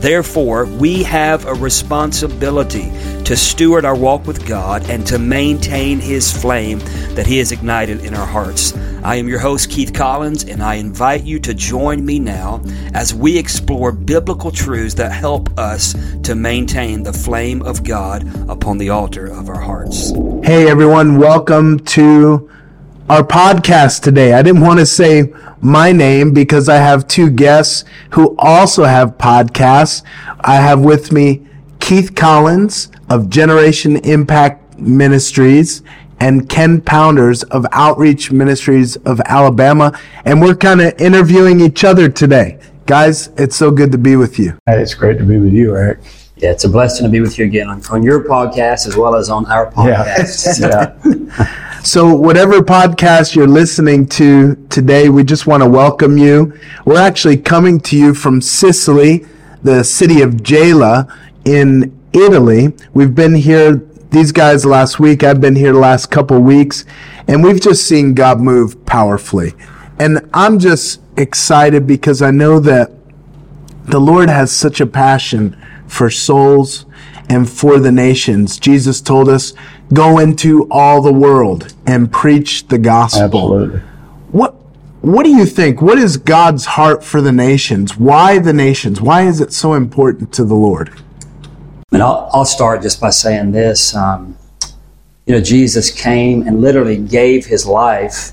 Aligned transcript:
Therefore, 0.00 0.64
we 0.64 1.02
have 1.02 1.44
a 1.46 1.54
responsibility 1.54 2.92
to 3.24 3.36
steward 3.36 3.84
our 3.84 3.96
walk 3.96 4.28
with 4.28 4.46
God 4.46 4.88
and 4.88 5.04
to 5.08 5.18
maintain 5.18 5.98
His 5.98 6.30
flame 6.30 6.78
that 7.14 7.26
He 7.26 7.38
has 7.38 7.50
ignited 7.50 8.04
in 8.04 8.14
our 8.14 8.26
hearts. 8.26 8.76
I 9.02 9.16
am 9.16 9.26
your 9.26 9.40
host, 9.40 9.70
Keith 9.70 9.92
Collins, 9.92 10.44
and 10.44 10.62
I 10.62 10.74
invite 10.74 11.24
you 11.24 11.40
to 11.40 11.52
join 11.52 12.06
me 12.06 12.20
now 12.20 12.62
as 12.94 13.12
we 13.12 13.36
explore 13.36 13.90
biblical 13.90 14.52
truths 14.52 14.94
that 14.94 15.10
help 15.10 15.56
us 15.58 15.94
to 16.22 16.36
maintain 16.36 17.02
the 17.02 17.12
flame 17.12 17.60
of 17.62 17.82
God 17.82 18.24
upon 18.48 18.78
the 18.78 18.90
altar 18.90 19.26
of 19.26 19.48
our 19.48 19.60
hearts. 19.60 20.10
Hey, 20.44 20.68
everyone, 20.70 21.18
welcome 21.18 21.80
to 21.80 22.48
our 23.08 23.22
podcast 23.22 24.02
today. 24.02 24.34
I 24.34 24.42
didn't 24.42 24.60
want 24.60 24.80
to 24.80 24.86
say 24.86 25.32
my 25.62 25.92
name 25.92 26.34
because 26.34 26.68
I 26.68 26.76
have 26.76 27.08
two 27.08 27.30
guests 27.30 27.84
who 28.10 28.36
also 28.38 28.84
have 28.84 29.16
podcasts. 29.16 30.02
I 30.40 30.56
have 30.56 30.80
with 30.80 31.10
me 31.10 31.46
Keith 31.80 32.14
Collins 32.14 32.90
of 33.08 33.30
Generation 33.30 33.96
Impact 33.96 34.78
Ministries 34.78 35.82
and 36.20 36.48
Ken 36.50 36.82
Pounders 36.82 37.44
of 37.44 37.64
Outreach 37.72 38.30
Ministries 38.30 38.96
of 38.96 39.20
Alabama. 39.24 39.98
And 40.26 40.42
we're 40.42 40.56
kind 40.56 40.82
of 40.82 41.00
interviewing 41.00 41.60
each 41.60 41.84
other 41.84 42.10
today. 42.10 42.58
Guys, 42.84 43.28
it's 43.38 43.56
so 43.56 43.70
good 43.70 43.90
to 43.92 43.98
be 43.98 44.16
with 44.16 44.38
you. 44.38 44.58
Hey, 44.66 44.82
it's 44.82 44.94
great 44.94 45.16
to 45.18 45.24
be 45.24 45.38
with 45.38 45.52
you, 45.54 45.74
Eric. 45.76 46.00
Yeah, 46.40 46.52
it's 46.52 46.62
a 46.62 46.68
blessing 46.68 47.04
to 47.04 47.10
be 47.10 47.20
with 47.20 47.36
you 47.36 47.46
again 47.46 47.68
on, 47.68 47.82
on 47.90 48.04
your 48.04 48.22
podcast 48.22 48.86
as 48.86 48.96
well 48.96 49.16
as 49.16 49.28
on 49.28 49.44
our 49.46 49.72
podcast. 49.72 50.60
Yeah. 50.60 50.94
yeah. 51.44 51.82
So, 51.82 52.14
whatever 52.14 52.60
podcast 52.60 53.34
you're 53.34 53.48
listening 53.48 54.06
to 54.10 54.54
today, 54.70 55.08
we 55.08 55.24
just 55.24 55.48
want 55.48 55.64
to 55.64 55.68
welcome 55.68 56.16
you. 56.16 56.56
We're 56.84 57.00
actually 57.00 57.38
coming 57.38 57.80
to 57.80 57.96
you 57.96 58.14
from 58.14 58.40
Sicily, 58.40 59.26
the 59.64 59.82
city 59.82 60.22
of 60.22 60.44
Gela 60.44 61.12
in 61.44 61.98
Italy. 62.12 62.72
We've 62.94 63.16
been 63.16 63.34
here, 63.34 63.82
these 64.10 64.30
guys 64.30 64.64
last 64.64 65.00
week. 65.00 65.24
I've 65.24 65.40
been 65.40 65.56
here 65.56 65.72
the 65.72 65.80
last 65.80 66.06
couple 66.06 66.38
weeks, 66.38 66.84
and 67.26 67.42
we've 67.42 67.60
just 67.60 67.84
seen 67.84 68.14
God 68.14 68.38
move 68.38 68.86
powerfully. 68.86 69.54
And 69.98 70.30
I'm 70.32 70.60
just 70.60 71.00
excited 71.16 71.84
because 71.84 72.22
I 72.22 72.30
know 72.30 72.60
that 72.60 72.92
the 73.86 73.98
Lord 73.98 74.28
has 74.28 74.52
such 74.52 74.80
a 74.80 74.86
passion 74.86 75.56
for 75.88 76.10
souls 76.10 76.86
and 77.28 77.48
for 77.48 77.78
the 77.78 77.92
nations. 77.92 78.58
Jesus 78.58 79.00
told 79.00 79.28
us, 79.28 79.52
go 79.92 80.18
into 80.18 80.68
all 80.70 81.02
the 81.02 81.12
world 81.12 81.74
and 81.86 82.12
preach 82.12 82.68
the 82.68 82.78
gospel. 82.78 83.24
Absolutely. 83.24 83.80
What 84.30 84.54
what 85.00 85.22
do 85.24 85.30
you 85.30 85.46
think? 85.46 85.80
What 85.80 85.98
is 85.98 86.16
God's 86.16 86.64
heart 86.64 87.04
for 87.04 87.20
the 87.20 87.32
nations? 87.32 87.96
Why 87.96 88.38
the 88.38 88.52
nations? 88.52 89.00
Why 89.00 89.22
is 89.22 89.40
it 89.40 89.52
so 89.52 89.74
important 89.74 90.32
to 90.34 90.44
the 90.44 90.56
Lord? 90.56 90.90
And 91.92 92.02
I'll, 92.02 92.28
I'll 92.32 92.44
start 92.44 92.82
just 92.82 93.00
by 93.00 93.10
saying 93.10 93.52
this. 93.52 93.94
Um, 93.94 94.36
you 95.24 95.34
know, 95.34 95.40
Jesus 95.40 95.90
came 95.90 96.46
and 96.46 96.60
literally 96.60 96.98
gave 96.98 97.46
his 97.46 97.64
life, 97.64 98.32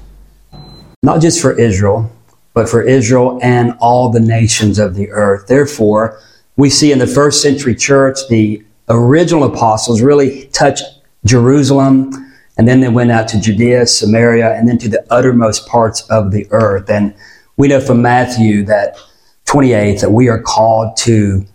not 1.03 1.21
just 1.21 1.41
for 1.41 1.57
Israel, 1.57 2.11
but 2.53 2.67
for 2.67 2.81
Israel 2.81 3.39
and 3.43 3.73
all 3.79 4.09
the 4.09 4.19
nations 4.19 4.79
of 4.79 4.95
the 4.95 5.11
earth. 5.11 5.47
Therefore, 5.47 6.19
we 6.57 6.69
see 6.69 6.91
in 6.91 6.99
the 6.99 7.07
first 7.07 7.41
century 7.41 7.75
church, 7.75 8.19
the 8.29 8.63
original 8.89 9.43
apostles 9.43 10.01
really 10.01 10.45
touched 10.47 10.83
Jerusalem, 11.25 12.11
and 12.57 12.67
then 12.67 12.79
they 12.79 12.89
went 12.89 13.11
out 13.11 13.27
to 13.29 13.39
Judea, 13.39 13.87
Samaria, 13.87 14.53
and 14.55 14.67
then 14.67 14.77
to 14.77 14.89
the 14.89 15.05
uttermost 15.09 15.67
parts 15.67 16.01
of 16.09 16.31
the 16.31 16.47
earth. 16.51 16.89
And 16.89 17.13
we 17.57 17.67
know 17.67 17.81
from 17.81 18.01
Matthew 18.01 18.63
that 18.65 18.97
28 19.45 20.01
that 20.01 20.11
we 20.11 20.29
are 20.29 20.41
called 20.41 20.95
to 20.97 21.45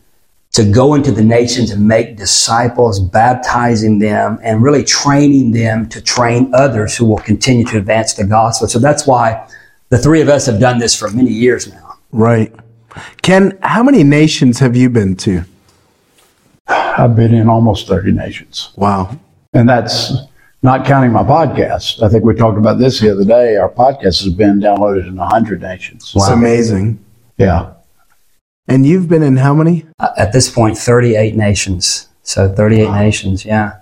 to 0.53 0.65
go 0.65 0.95
into 0.95 1.13
the 1.13 1.23
nations 1.23 1.71
and 1.71 1.87
make 1.87 2.17
disciples, 2.17 2.99
baptizing 2.99 4.01
them 4.01 4.37
and 4.43 4.63
really 4.63 4.83
training 4.83 5.53
them 5.53 5.89
to 5.89 6.01
train 6.03 6.53
others 6.53 6.97
who 6.97 7.07
will 7.07 7.19
continue 7.19 7.65
to 7.65 7.79
advance 7.79 8.15
the 8.15 8.25
gospel. 8.25 8.67
So 8.67 8.81
that's 8.81 9.07
why 9.07 9.49
the 9.91 9.99
three 9.99 10.21
of 10.21 10.29
us 10.29 10.47
have 10.47 10.59
done 10.59 10.79
this 10.79 10.95
for 10.99 11.09
many 11.11 11.31
years 11.31 11.73
now. 11.73 11.99
Right. 12.11 12.53
Ken, 13.23 13.59
how 13.63 13.83
many 13.83 14.03
nations 14.05 14.59
have 14.59 14.77
you 14.77 14.91
been 14.91 15.17
to? 15.17 15.45
I've 16.67 17.17
been 17.17 17.35
in 17.35 17.49
almost 17.49 17.89
30 17.89 18.13
nations. 18.13 18.71
Wow. 18.77 19.19
And 19.53 19.69
that's 19.69 20.13
not 20.63 20.85
counting 20.87 21.13
my 21.13 21.23
podcast. 21.23 22.03
I 22.03 22.09
think 22.09 22.25
we 22.25 22.35
talked 22.35 22.59
about 22.59 22.79
this 22.79 23.01
the 23.01 23.11
other 23.11 23.25
day. 23.25 23.57
Our 23.57 23.71
podcast 23.71 24.23
has 24.23 24.29
been 24.33 24.61
downloaded 24.61 25.07
in 25.09 25.17
100 25.17 25.61
nations. 25.61 26.13
Wow. 26.15 26.25
It's 26.25 26.33
amazing. 26.33 27.05
Yeah. 27.39 27.73
And 28.69 28.87
you've 28.87 29.09
been 29.09 29.23
in 29.23 29.39
how 29.39 29.55
many? 29.55 29.87
Uh, 29.99 30.11
At 30.17 30.33
this 30.33 30.51
point, 30.51 30.79
38 30.79 31.35
nations. 31.35 32.09
So 32.23 32.49
38 32.49 32.91
nations, 32.93 33.45
yeah. 33.45 33.79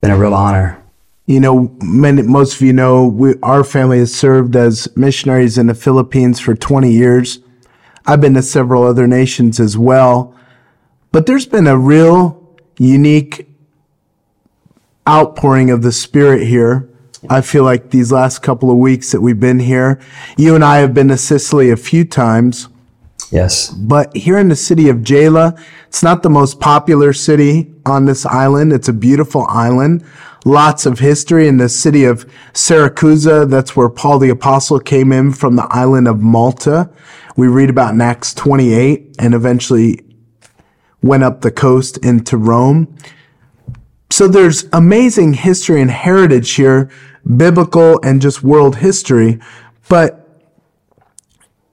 Been 0.00 0.10
a 0.10 0.18
real 0.18 0.34
honor. 0.34 0.80
You 1.26 1.40
know, 1.40 1.74
many, 1.82 2.22
most 2.22 2.54
of 2.54 2.62
you 2.62 2.72
know, 2.72 3.06
we, 3.06 3.34
our 3.42 3.64
family 3.64 3.98
has 3.98 4.14
served 4.14 4.54
as 4.54 4.94
missionaries 4.96 5.58
in 5.58 5.66
the 5.66 5.74
Philippines 5.74 6.38
for 6.38 6.54
20 6.54 6.92
years. 6.92 7.40
I've 8.06 8.20
been 8.20 8.34
to 8.34 8.42
several 8.42 8.84
other 8.84 9.06
nations 9.06 9.58
as 9.58 9.76
well. 9.76 10.34
But 11.12 11.26
there's 11.26 11.46
been 11.46 11.66
a 11.66 11.78
real 11.78 12.42
unique 12.78 13.48
outpouring 15.08 15.70
of 15.70 15.82
the 15.82 15.92
Spirit 15.92 16.46
here. 16.46 16.88
I 17.28 17.40
feel 17.40 17.64
like 17.64 17.90
these 17.90 18.12
last 18.12 18.40
couple 18.42 18.70
of 18.70 18.76
weeks 18.76 19.12
that 19.12 19.20
we've 19.20 19.40
been 19.40 19.58
here, 19.58 20.00
you 20.36 20.54
and 20.54 20.64
I 20.64 20.78
have 20.78 20.94
been 20.94 21.08
to 21.08 21.16
Sicily 21.16 21.70
a 21.70 21.76
few 21.76 22.04
times. 22.04 22.68
Yes. 23.30 23.70
But 23.70 24.16
here 24.16 24.38
in 24.38 24.48
the 24.48 24.56
city 24.56 24.88
of 24.88 25.02
Gela, 25.02 25.58
it's 25.88 26.02
not 26.02 26.22
the 26.22 26.30
most 26.30 26.60
popular 26.60 27.12
city 27.12 27.72
on 27.84 28.04
this 28.04 28.24
island. 28.26 28.72
It's 28.72 28.88
a 28.88 28.92
beautiful 28.92 29.46
island. 29.48 30.04
Lots 30.46 30.86
of 30.86 31.00
history 31.00 31.48
in 31.48 31.56
the 31.56 31.68
city 31.68 32.04
of 32.04 32.24
Siracusa. 32.52 33.50
That's 33.50 33.74
where 33.74 33.88
Paul 33.88 34.20
the 34.20 34.28
apostle 34.28 34.78
came 34.78 35.10
in 35.10 35.32
from 35.32 35.56
the 35.56 35.66
island 35.70 36.06
of 36.06 36.20
Malta. 36.20 36.88
We 37.36 37.48
read 37.48 37.68
about 37.68 37.94
in 37.94 38.00
Acts 38.00 38.32
28 38.32 39.16
and 39.18 39.34
eventually 39.34 40.04
went 41.02 41.24
up 41.24 41.40
the 41.40 41.50
coast 41.50 41.98
into 41.98 42.36
Rome. 42.36 42.96
So 44.08 44.28
there's 44.28 44.66
amazing 44.72 45.32
history 45.32 45.82
and 45.82 45.90
heritage 45.90 46.52
here, 46.52 46.90
biblical 47.36 47.98
and 48.04 48.22
just 48.22 48.44
world 48.44 48.76
history. 48.76 49.40
But 49.88 50.25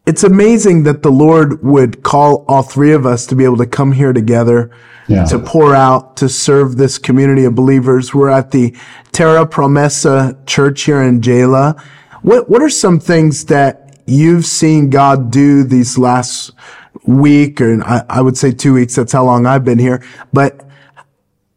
it's 0.05 0.23
amazing 0.23 0.83
that 0.83 1.01
the 1.01 1.11
Lord 1.11 1.63
would 1.63 2.03
call 2.03 2.43
all 2.47 2.61
three 2.61 2.91
of 2.91 3.05
us 3.05 3.25
to 3.27 3.35
be 3.35 3.45
able 3.45 3.57
to 3.57 3.65
come 3.65 3.93
here 3.93 4.11
together 4.13 4.69
Yeah. 5.07 5.25
to 5.25 5.39
pour 5.39 5.75
out, 5.75 6.17
to 6.17 6.29
serve 6.29 6.77
this 6.77 6.97
community 6.97 7.45
of 7.45 7.55
believers. 7.55 8.13
We're 8.13 8.29
at 8.29 8.51
the 8.51 8.75
Terra 9.11 9.45
Promessa 9.45 10.37
Church 10.45 10.81
here 10.83 11.01
in 11.01 11.21
Gela. 11.21 11.75
What, 12.21 12.49
what 12.49 12.61
are 12.61 12.69
some 12.69 12.99
things 12.99 13.45
that 13.45 13.97
you've 14.05 14.45
seen 14.45 14.89
God 14.89 15.29
do 15.31 15.63
these 15.63 15.97
last 15.97 16.51
week, 17.05 17.59
or 17.61 17.83
I, 17.83 18.03
I 18.09 18.21
would 18.21 18.37
say 18.37 18.51
two 18.51 18.73
weeks? 18.73 18.95
That's 18.95 19.11
how 19.11 19.25
long 19.25 19.45
I've 19.45 19.65
been 19.65 19.79
here. 19.79 20.01
But 20.31 20.65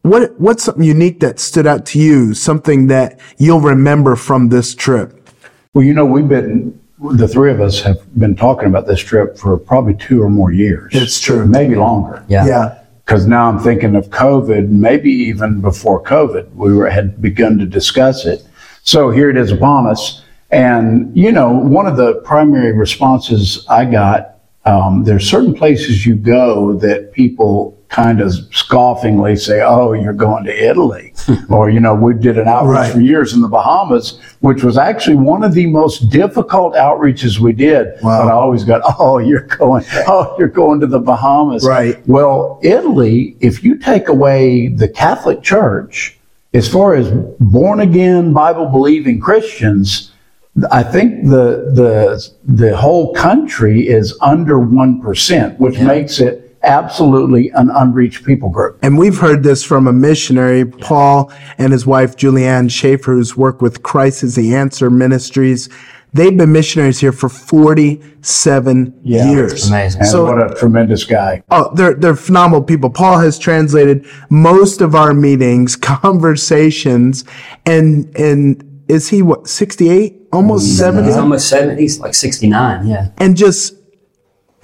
what, 0.03 0.39
what's 0.41 0.65
something 0.65 0.85
unique 0.85 1.21
that 1.21 1.39
stood 1.41 1.67
out 1.67 1.85
to 1.87 1.99
you? 2.01 2.35
Something 2.35 2.89
that 2.89 3.19
you'll 3.39 3.61
remember 3.61 4.15
from 4.17 4.49
this 4.49 4.75
trip? 4.75 5.31
Well, 5.75 5.85
you 5.85 5.95
know, 5.95 6.07
we've 6.07 6.29
been, 6.29 6.81
the 6.99 7.29
three 7.29 7.51
of 7.51 7.61
us 7.61 7.83
have 7.83 8.19
been 8.19 8.35
talking 8.35 8.69
about 8.69 8.87
this 8.87 9.01
trip 9.01 9.37
for 9.37 9.57
probably 9.59 9.95
two 9.95 10.23
or 10.23 10.31
more 10.31 10.53
years. 10.53 10.95
It's 10.95 11.21
true. 11.21 11.47
Maybe 11.47 11.75
longer. 11.75 12.25
Yeah. 12.29 12.47
Yeah. 12.47 12.79
Because 13.05 13.27
now 13.27 13.49
I'm 13.49 13.59
thinking 13.61 13.95
of 13.95 14.09
COVID, 14.09 14.69
maybe 14.69 15.11
even 15.11 15.61
before 15.61 16.03
COVID, 16.03 16.53
we 16.55 16.75
were, 16.75 16.91
had 16.91 17.23
begun 17.23 17.59
to 17.59 17.67
discuss 17.67 18.25
it. 18.25 18.45
So 18.83 19.11
here 19.11 19.31
it 19.31 19.37
is 19.37 19.53
upon 19.53 19.87
us. 19.87 20.25
And, 20.51 21.17
you 21.17 21.31
know, 21.31 21.53
one 21.53 21.87
of 21.87 21.97
the 21.97 22.17
primary 22.23 22.73
responses 22.73 23.65
I 23.69 23.85
got, 23.85 24.39
um, 24.65 25.05
there's 25.05 25.29
certain 25.29 25.55
places 25.55 26.05
you 26.05 26.17
go 26.17 26.73
that 26.79 27.13
people 27.13 27.76
kind 27.89 28.21
of 28.21 28.29
scoffingly 28.51 29.39
say, 29.39 29.63
"Oh, 29.63 29.93
you're 29.93 30.13
going 30.13 30.45
to 30.45 30.71
Italy," 30.71 31.13
hmm. 31.19 31.53
or 31.53 31.71
you 31.71 31.81
know, 31.81 31.95
we 31.95 32.15
did 32.15 32.39
an 32.39 32.49
outreach 32.49 32.77
Right. 32.77 32.93
for 32.93 33.01
years 33.01 33.33
in 33.33 33.41
the 33.41 33.49
Bahamas, 33.49 34.19
which 34.41 34.63
was 34.63 34.77
actually 34.77 35.17
one 35.17 35.45
of 35.45 35.55
the 35.55 35.67
most 35.67 36.11
difficult 36.11 36.75
outreaches 36.75 37.39
we 37.39 37.53
did. 37.53 37.89
Wow. 38.03 38.25
But 38.25 38.29
I 38.29 38.35
always 38.35 38.65
got, 38.65 38.83
"Oh, 38.99 39.19
you're 39.19 39.43
going, 39.47 39.85
oh, 40.09 40.35
you're 40.39 40.49
going 40.49 40.81
to 40.81 40.87
the 40.87 41.01
Bahamas." 41.01 41.65
Right. 41.67 42.07
Well, 42.07 42.61
Italy, 42.63 43.37
if 43.41 43.63
you 43.63 43.79
take 43.79 44.09
away 44.09 44.69
the 44.69 44.89
Catholic 44.89 45.43
Church, 45.43 46.19
as 46.55 46.69
far 46.69 46.95
as 46.95 47.11
born 47.41 47.81
again 47.81 48.33
Bible 48.33 48.67
believing 48.67 49.21
Christians, 49.21 50.13
I 50.71 50.83
think 50.83 51.25
the 51.25 51.71
the 51.75 52.29
the 52.45 52.77
whole 52.77 53.13
country 53.15 53.87
is 53.89 54.17
under 54.21 54.59
one 54.59 55.01
percent, 55.01 55.61
which 55.61 55.79
makes 55.79 56.19
it 56.19 56.46
absolutely 56.63 57.51
an 57.51 57.71
unreached 57.71 58.25
people 58.25 58.49
group. 58.49 58.79
And 58.83 58.99
we've 58.99 59.19
heard 59.19 59.43
this 59.43 59.63
from 59.63 59.87
a 59.87 59.93
missionary, 59.93 60.65
Paul 60.65 61.33
and 61.59 61.73
his 61.73 61.87
wife, 61.87 62.17
Julianne 62.17 62.71
Schaefer, 62.71 63.15
who's 63.15 63.37
worked 63.37 63.63
with 63.63 63.83
Christ 63.83 64.23
is 64.23 64.35
the 64.35 64.55
Answer 64.55 64.91
Ministries. 64.91 65.69
They've 66.13 66.37
been 66.37 66.53
missionaries 66.53 66.99
here 66.99 67.13
for 67.13 67.29
47 67.29 69.01
Yeah. 69.03 69.31
years. 69.31 69.69
Amazing. 69.69 70.03
And 70.03 70.23
what 70.23 70.51
a 70.51 70.55
tremendous 70.55 71.05
guy! 71.05 71.43
Oh, 71.51 71.71
they're, 71.75 71.95
they're 71.95 72.17
phenomenal 72.17 72.63
people. 72.63 72.89
Paul 72.89 73.19
has 73.19 73.39
translated 73.39 74.07
most 74.31 74.81
of 74.81 74.95
our 74.95 75.13
meetings, 75.13 75.77
conversations, 76.37 77.25
and, 77.67 78.17
and 78.17 78.85
is 78.89 79.09
he 79.09 79.21
what, 79.21 79.47
68? 79.49 80.29
Almost 80.33 80.67
mm-hmm. 80.67 80.77
70? 80.77 81.07
He's 81.09 81.17
almost 81.17 81.49
70. 81.49 81.83
He's 81.83 82.01
like 82.01 82.15
69. 82.15 82.87
Yeah. 82.87 83.11
And 83.19 83.37
just 83.37 83.75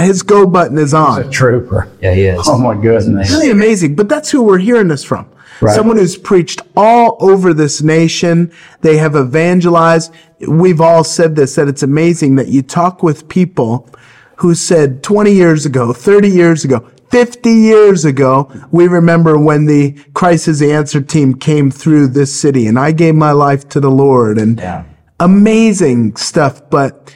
his 0.00 0.22
go 0.22 0.46
button 0.46 0.78
is 0.78 0.94
on. 0.94 1.22
A 1.22 1.30
trooper. 1.30 1.88
Yeah, 2.00 2.12
he 2.14 2.22
is. 2.24 2.42
Oh 2.48 2.58
my 2.58 2.74
goodness. 2.80 3.30
really 3.30 3.50
amazing. 3.50 3.94
But 3.94 4.08
that's 4.08 4.30
who 4.30 4.42
we're 4.42 4.58
hearing 4.58 4.88
this 4.88 5.04
from. 5.04 5.28
Right. 5.60 5.76
Someone 5.76 5.96
who's 5.96 6.16
preached 6.16 6.60
all 6.76 7.16
over 7.20 7.54
this 7.54 7.82
nation. 7.82 8.50
They 8.80 8.96
have 8.96 9.14
evangelized. 9.14 10.12
We've 10.48 10.80
all 10.80 11.04
said 11.04 11.36
this, 11.36 11.54
that 11.54 11.68
it's 11.68 11.84
amazing 11.84 12.34
that 12.36 12.48
you 12.48 12.62
talk 12.62 13.02
with 13.02 13.28
people 13.28 13.88
who 14.36 14.56
said 14.56 15.04
20 15.04 15.30
years 15.32 15.64
ago, 15.66 15.92
30 15.92 16.28
years 16.28 16.64
ago, 16.64 16.88
50 17.10 17.50
years 17.52 18.04
ago, 18.04 18.50
we 18.72 18.88
remember 18.88 19.38
when 19.38 19.66
the 19.66 19.92
Christ 20.14 20.48
is 20.48 20.58
the 20.58 20.72
Answer 20.72 21.00
team 21.00 21.34
came 21.34 21.70
through 21.70 22.08
this 22.08 22.34
city 22.34 22.66
and 22.66 22.76
I 22.78 22.90
gave 22.90 23.14
my 23.14 23.30
life 23.32 23.68
to 23.68 23.80
the 23.80 23.90
Lord 23.90 24.38
and 24.38 24.58
Yeah. 24.58 24.82
amazing 25.20 26.16
stuff. 26.16 26.62
But 26.70 27.14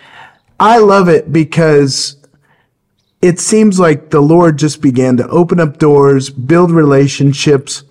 I 0.61 0.79
love 0.79 1.08
it 1.08 1.32
because 1.32 2.17
it 3.22 3.40
seems 3.40 3.78
like 3.78 4.10
the 4.10 4.20
Lord 4.20 4.58
just 4.58 4.80
began 4.80 5.16
to 5.16 5.28
open 5.28 5.58
up 5.58 5.78
doors, 5.78 6.30
build 6.30 6.70
relationships. 6.70 7.84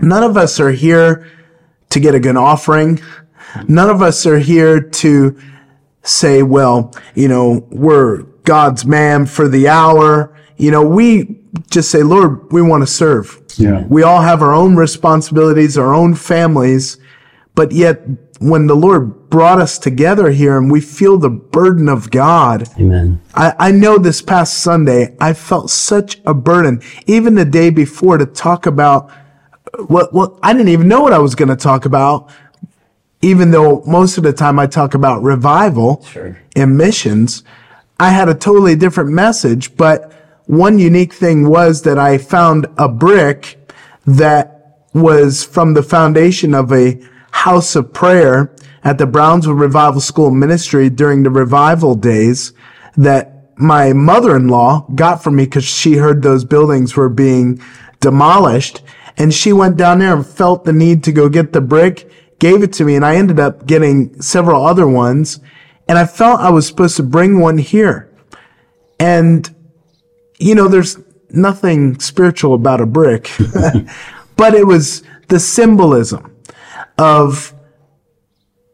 None 0.00 0.22
of 0.22 0.36
us 0.36 0.58
are 0.60 0.70
here 0.70 1.28
to 1.90 2.00
get 2.00 2.14
a 2.14 2.20
good 2.20 2.36
offering. 2.36 3.00
None 3.66 3.90
of 3.90 4.02
us 4.02 4.26
are 4.26 4.38
here 4.38 4.80
to 4.80 5.38
say, 6.02 6.42
well, 6.42 6.94
you 7.14 7.28
know, 7.28 7.66
we're 7.70 8.22
God's 8.44 8.84
man 8.84 9.26
for 9.26 9.48
the 9.48 9.68
hour. 9.68 10.34
You 10.56 10.70
know, 10.70 10.82
we 10.82 11.40
just 11.70 11.90
say, 11.90 12.02
Lord, 12.02 12.52
we 12.52 12.62
want 12.62 12.82
to 12.82 12.86
serve. 12.86 13.40
Yeah. 13.56 13.84
We 13.88 14.02
all 14.02 14.20
have 14.20 14.42
our 14.42 14.54
own 14.54 14.76
responsibilities, 14.76 15.76
our 15.76 15.92
own 15.92 16.14
families, 16.14 16.98
but 17.54 17.72
yet 17.72 18.27
when 18.40 18.66
the 18.66 18.76
Lord 18.76 19.30
brought 19.30 19.60
us 19.60 19.78
together 19.78 20.30
here 20.30 20.56
and 20.56 20.70
we 20.70 20.80
feel 20.80 21.18
the 21.18 21.28
burden 21.30 21.88
of 21.88 22.10
God, 22.10 22.68
Amen. 22.78 23.20
I, 23.34 23.54
I 23.58 23.70
know 23.72 23.98
this 23.98 24.22
past 24.22 24.58
Sunday, 24.58 25.16
I 25.20 25.32
felt 25.32 25.70
such 25.70 26.20
a 26.24 26.34
burden, 26.34 26.80
even 27.06 27.34
the 27.34 27.44
day 27.44 27.70
before 27.70 28.16
to 28.18 28.26
talk 28.26 28.66
about 28.66 29.10
uh, 29.74 29.84
what, 29.84 30.12
what, 30.14 30.38
I 30.42 30.52
didn't 30.52 30.68
even 30.68 30.88
know 30.88 31.00
what 31.00 31.12
I 31.12 31.18
was 31.18 31.34
going 31.34 31.48
to 31.48 31.56
talk 31.56 31.84
about, 31.84 32.30
even 33.22 33.50
though 33.50 33.82
most 33.86 34.16
of 34.18 34.24
the 34.24 34.32
time 34.32 34.58
I 34.58 34.66
talk 34.66 34.94
about 34.94 35.22
revival 35.22 36.04
Sure. 36.04 36.38
and 36.54 36.76
missions. 36.76 37.42
I 38.00 38.10
had 38.10 38.28
a 38.28 38.34
totally 38.34 38.76
different 38.76 39.10
message, 39.10 39.76
but 39.76 40.12
one 40.46 40.78
unique 40.78 41.12
thing 41.12 41.48
was 41.48 41.82
that 41.82 41.98
I 41.98 42.16
found 42.18 42.66
a 42.78 42.88
brick 42.88 43.58
that 44.06 44.84
was 44.94 45.44
from 45.44 45.74
the 45.74 45.82
foundation 45.82 46.54
of 46.54 46.72
a 46.72 47.00
house 47.30 47.76
of 47.76 47.92
prayer 47.92 48.54
at 48.84 48.98
the 48.98 49.06
Brownsville 49.06 49.54
Revival 49.54 50.00
School 50.00 50.30
Ministry 50.30 50.88
during 50.88 51.22
the 51.22 51.30
revival 51.30 51.94
days 51.94 52.52
that 52.96 53.38
my 53.56 53.92
mother-in-law 53.92 54.86
got 54.94 55.22
for 55.22 55.30
me 55.30 55.44
because 55.44 55.64
she 55.64 55.94
heard 55.96 56.22
those 56.22 56.44
buildings 56.44 56.96
were 56.96 57.08
being 57.08 57.60
demolished. 58.00 58.82
And 59.16 59.34
she 59.34 59.52
went 59.52 59.76
down 59.76 59.98
there 59.98 60.14
and 60.14 60.26
felt 60.26 60.64
the 60.64 60.72
need 60.72 61.02
to 61.04 61.12
go 61.12 61.28
get 61.28 61.52
the 61.52 61.60
brick, 61.60 62.10
gave 62.38 62.62
it 62.62 62.72
to 62.74 62.84
me, 62.84 62.94
and 62.94 63.04
I 63.04 63.16
ended 63.16 63.40
up 63.40 63.66
getting 63.66 64.20
several 64.22 64.64
other 64.64 64.86
ones. 64.86 65.40
And 65.88 65.98
I 65.98 66.06
felt 66.06 66.40
I 66.40 66.50
was 66.50 66.66
supposed 66.66 66.96
to 66.96 67.02
bring 67.02 67.40
one 67.40 67.58
here. 67.58 68.14
And, 69.00 69.48
you 70.38 70.54
know, 70.54 70.68
there's 70.68 70.98
nothing 71.30 71.98
spiritual 71.98 72.54
about 72.54 72.80
a 72.80 72.86
brick, 72.86 73.30
but 74.36 74.54
it 74.54 74.66
was 74.66 75.02
the 75.28 75.40
symbolism 75.40 76.37
of 76.98 77.54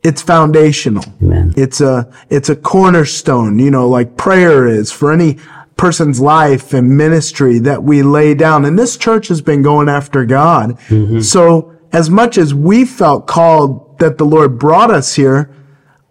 it's 0.03 0.21
foundational. 0.21 1.05
Amen. 1.23 1.55
It's 1.57 1.81
a, 1.81 2.13
it's 2.29 2.51
a 2.51 2.57
cornerstone, 2.57 3.59
you 3.59 3.71
know, 3.71 3.89
like 3.89 4.17
prayer 4.17 4.67
is 4.67 4.93
for 4.93 5.13
any 5.13 5.39
person's 5.77 6.21
life 6.21 6.75
and 6.75 6.97
ministry 6.97 7.59
that 7.61 7.83
we 7.83 8.03
lay 8.03 8.35
down. 8.35 8.65
And 8.65 8.79
this 8.79 8.97
church 8.97 9.29
has 9.29 9.41
been 9.41 9.63
going 9.63 9.89
after 9.89 10.25
God. 10.27 10.79
Mm-hmm. 10.89 11.21
So 11.21 11.75
as 11.93 12.11
much 12.11 12.37
as 12.37 12.53
we 12.55 12.85
felt 12.85 13.27
called 13.27 13.99
that 13.99 14.19
the 14.19 14.25
Lord 14.25 14.59
brought 14.59 14.91
us 14.91 15.15
here, 15.15 15.51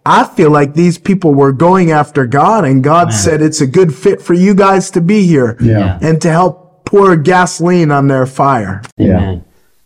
I 0.04 0.24
feel 0.24 0.50
like 0.50 0.74
these 0.74 0.98
people 0.98 1.32
were 1.32 1.52
going 1.52 1.90
after 1.90 2.26
God 2.26 2.64
and 2.64 2.82
God 2.84 3.12
said 3.12 3.40
it's 3.40 3.60
a 3.60 3.66
good 3.66 3.94
fit 3.94 4.20
for 4.20 4.34
you 4.34 4.54
guys 4.54 4.90
to 4.90 5.00
be 5.00 5.26
here 5.26 5.56
Yeah. 5.60 5.98
and 6.02 6.20
to 6.22 6.30
help 6.30 6.84
pour 6.84 7.16
gasoline 7.16 7.90
on 7.90 8.08
their 8.08 8.26
fire. 8.26 8.82
Amen. 9.00 9.44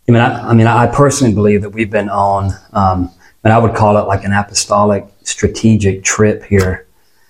I 0.08 0.12
mean, 0.12 0.20
I, 0.22 0.48
I 0.50 0.54
mean, 0.54 0.66
I 0.66 0.86
personally 0.86 1.34
believe 1.34 1.62
that 1.62 1.70
we've 1.70 1.90
been 1.90 2.08
on, 2.08 2.52
um, 2.72 3.10
and 3.44 3.52
I 3.52 3.58
would 3.58 3.74
call 3.74 3.98
it 3.98 4.06
like 4.06 4.24
an 4.24 4.32
apostolic 4.32 5.06
strategic 5.22 6.02
trip 6.02 6.44
here. 6.44 6.86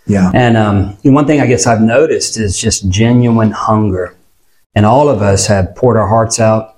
Yeah. 0.07 0.31
And 0.33 0.57
um, 0.57 0.97
one 1.03 1.27
thing 1.27 1.41
I 1.41 1.47
guess 1.47 1.67
I've 1.67 1.83
noticed 1.83 2.39
is 2.39 2.59
just 2.59 2.89
genuine 2.89 3.51
hunger. 3.51 4.17
And 4.75 4.87
all 4.87 5.09
of 5.09 5.23
us 5.23 5.47
have 5.49 5.75
poured 5.75 5.97
our 5.97 6.07
hearts 6.07 6.39
out 6.41 6.77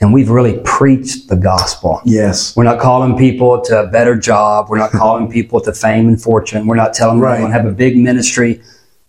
and 0.00 0.12
we've 0.12 0.28
really 0.28 0.60
preached 0.64 1.28
the 1.28 1.36
gospel. 1.36 2.02
Yes. 2.04 2.54
We're 2.54 2.64
not 2.64 2.80
calling 2.80 3.16
people 3.16 3.62
to 3.62 3.80
a 3.80 3.86
better 3.86 4.14
job. 4.14 4.68
We're 4.68 4.78
not 4.78 4.90
calling 5.02 5.30
people 5.30 5.60
to 5.60 5.72
fame 5.72 6.08
and 6.08 6.20
fortune. 6.20 6.66
We're 6.66 6.76
not 6.76 6.92
telling 6.92 7.16
them 7.16 7.24
Right. 7.24 7.32
they're 7.32 7.40
going 7.42 7.52
to 7.52 7.58
have 7.58 7.66
a 7.66 7.74
big 7.74 7.96
ministry. 7.96 8.60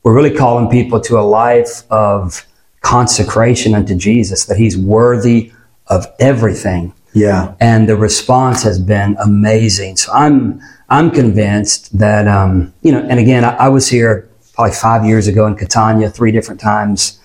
We're 0.03 0.13
really 0.13 0.34
calling 0.34 0.70
people 0.70 1.01
to 1.01 1.20
a 1.20 1.22
life 1.22 1.84
of 1.91 2.46
consecration 2.82 3.75
unto 3.75 3.96
Jesus, 3.96 4.46
that 4.46 4.58
He's 4.58 4.77
worthy 4.77 5.51
of 5.89 6.06
everything 6.20 6.94
Yeah. 7.13 7.53
and 7.60 7.88
the 7.89 7.96
response 7.96 8.63
has 8.63 8.79
been 8.79 9.15
amazing. 9.24 9.98
So 9.98 10.12
I'm 10.13 10.62
I'm 10.89 11.12
convinced 11.12 11.98
that 12.00 12.27
um, 12.27 12.74
you 12.82 12.91
know. 12.94 13.01
And 13.10 13.20
again, 13.20 13.44
I, 13.44 13.51
I 13.65 13.70
was 13.70 13.89
here 13.89 14.29
probably 14.53 14.74
five 14.74 15.03
years 15.06 15.27
ago 15.27 15.46
in 15.48 15.56
Catania, 15.56 16.10
three 16.10 16.32
different 16.32 16.62
times, 16.62 17.20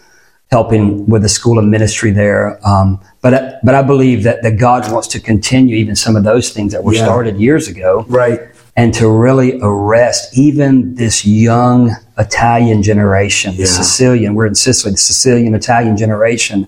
helping 0.50 1.06
with 1.06 1.22
the 1.22 1.28
school 1.28 1.58
of 1.58 1.64
ministry 1.64 2.10
there. 2.10 2.58
Um, 2.66 3.00
but 3.20 3.34
I, 3.34 3.54
but 3.62 3.74
I 3.74 3.82
believe 3.82 4.24
that 4.24 4.42
that 4.42 4.58
God 4.58 4.90
wants 4.92 5.08
to 5.08 5.20
continue 5.20 5.76
even 5.76 5.94
some 5.96 6.16
of 6.16 6.24
those 6.24 6.50
things 6.50 6.72
that 6.72 6.82
were 6.84 6.92
Yeah. 6.94 7.04
started 7.04 7.36
years 7.38 7.68
ago, 7.68 8.04
Right. 8.08 8.40
and 8.76 8.92
to 8.94 9.08
really 9.08 9.58
arrest 9.62 10.36
even 10.36 10.94
this 10.96 11.24
young 11.24 11.94
Italian 12.18 12.82
generation, 12.82 13.56
the 13.56 13.66
Sicilian. 13.66 14.34
We're 14.34 14.46
in 14.46 14.54
Sicily, 14.56 14.92
the 14.92 14.98
Sicilian 14.98 15.54
Italian 15.54 15.96
generation 15.96 16.66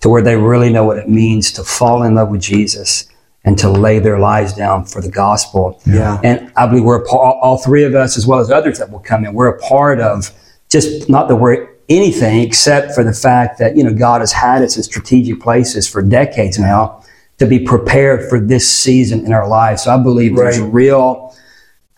to 0.00 0.08
where 0.08 0.22
they 0.22 0.36
really 0.36 0.70
know 0.70 0.84
what 0.84 0.98
it 0.98 1.08
means 1.08 1.52
to 1.52 1.64
fall 1.64 2.02
in 2.02 2.14
love 2.14 2.30
with 2.30 2.40
Jesus 2.40 3.06
and 3.44 3.58
to 3.58 3.70
lay 3.70 3.98
their 3.98 4.18
lives 4.18 4.52
down 4.52 4.84
for 4.84 5.00
the 5.00 5.10
gospel. 5.10 5.80
Yeah. 5.86 6.20
And 6.22 6.52
I 6.56 6.66
believe 6.66 6.84
we're 6.84 7.02
a 7.02 7.06
part, 7.06 7.38
all 7.40 7.58
three 7.58 7.84
of 7.84 7.94
us, 7.94 8.18
as 8.18 8.26
well 8.26 8.38
as 8.38 8.50
others 8.50 8.78
that 8.78 8.90
will 8.90 8.98
come 8.98 9.24
in, 9.24 9.32
we're 9.34 9.48
a 9.48 9.58
part 9.58 10.00
of 10.00 10.30
just 10.68 11.08
not 11.08 11.28
that 11.28 11.36
we're 11.36 11.68
anything 11.88 12.40
except 12.40 12.94
for 12.94 13.02
the 13.02 13.12
fact 13.12 13.58
that, 13.58 13.76
you 13.76 13.82
know, 13.82 13.92
God 13.92 14.20
has 14.20 14.32
had 14.32 14.62
us 14.62 14.76
in 14.76 14.82
strategic 14.82 15.40
places 15.40 15.88
for 15.88 16.02
decades 16.02 16.58
now 16.58 17.02
to 17.38 17.46
be 17.46 17.58
prepared 17.58 18.28
for 18.28 18.38
this 18.38 18.70
season 18.70 19.24
in 19.26 19.32
our 19.32 19.48
lives. 19.48 19.84
So 19.84 19.90
I 19.90 19.98
believe 19.98 20.36
there's 20.36 20.60
Right. 20.60 20.72
real 20.72 21.34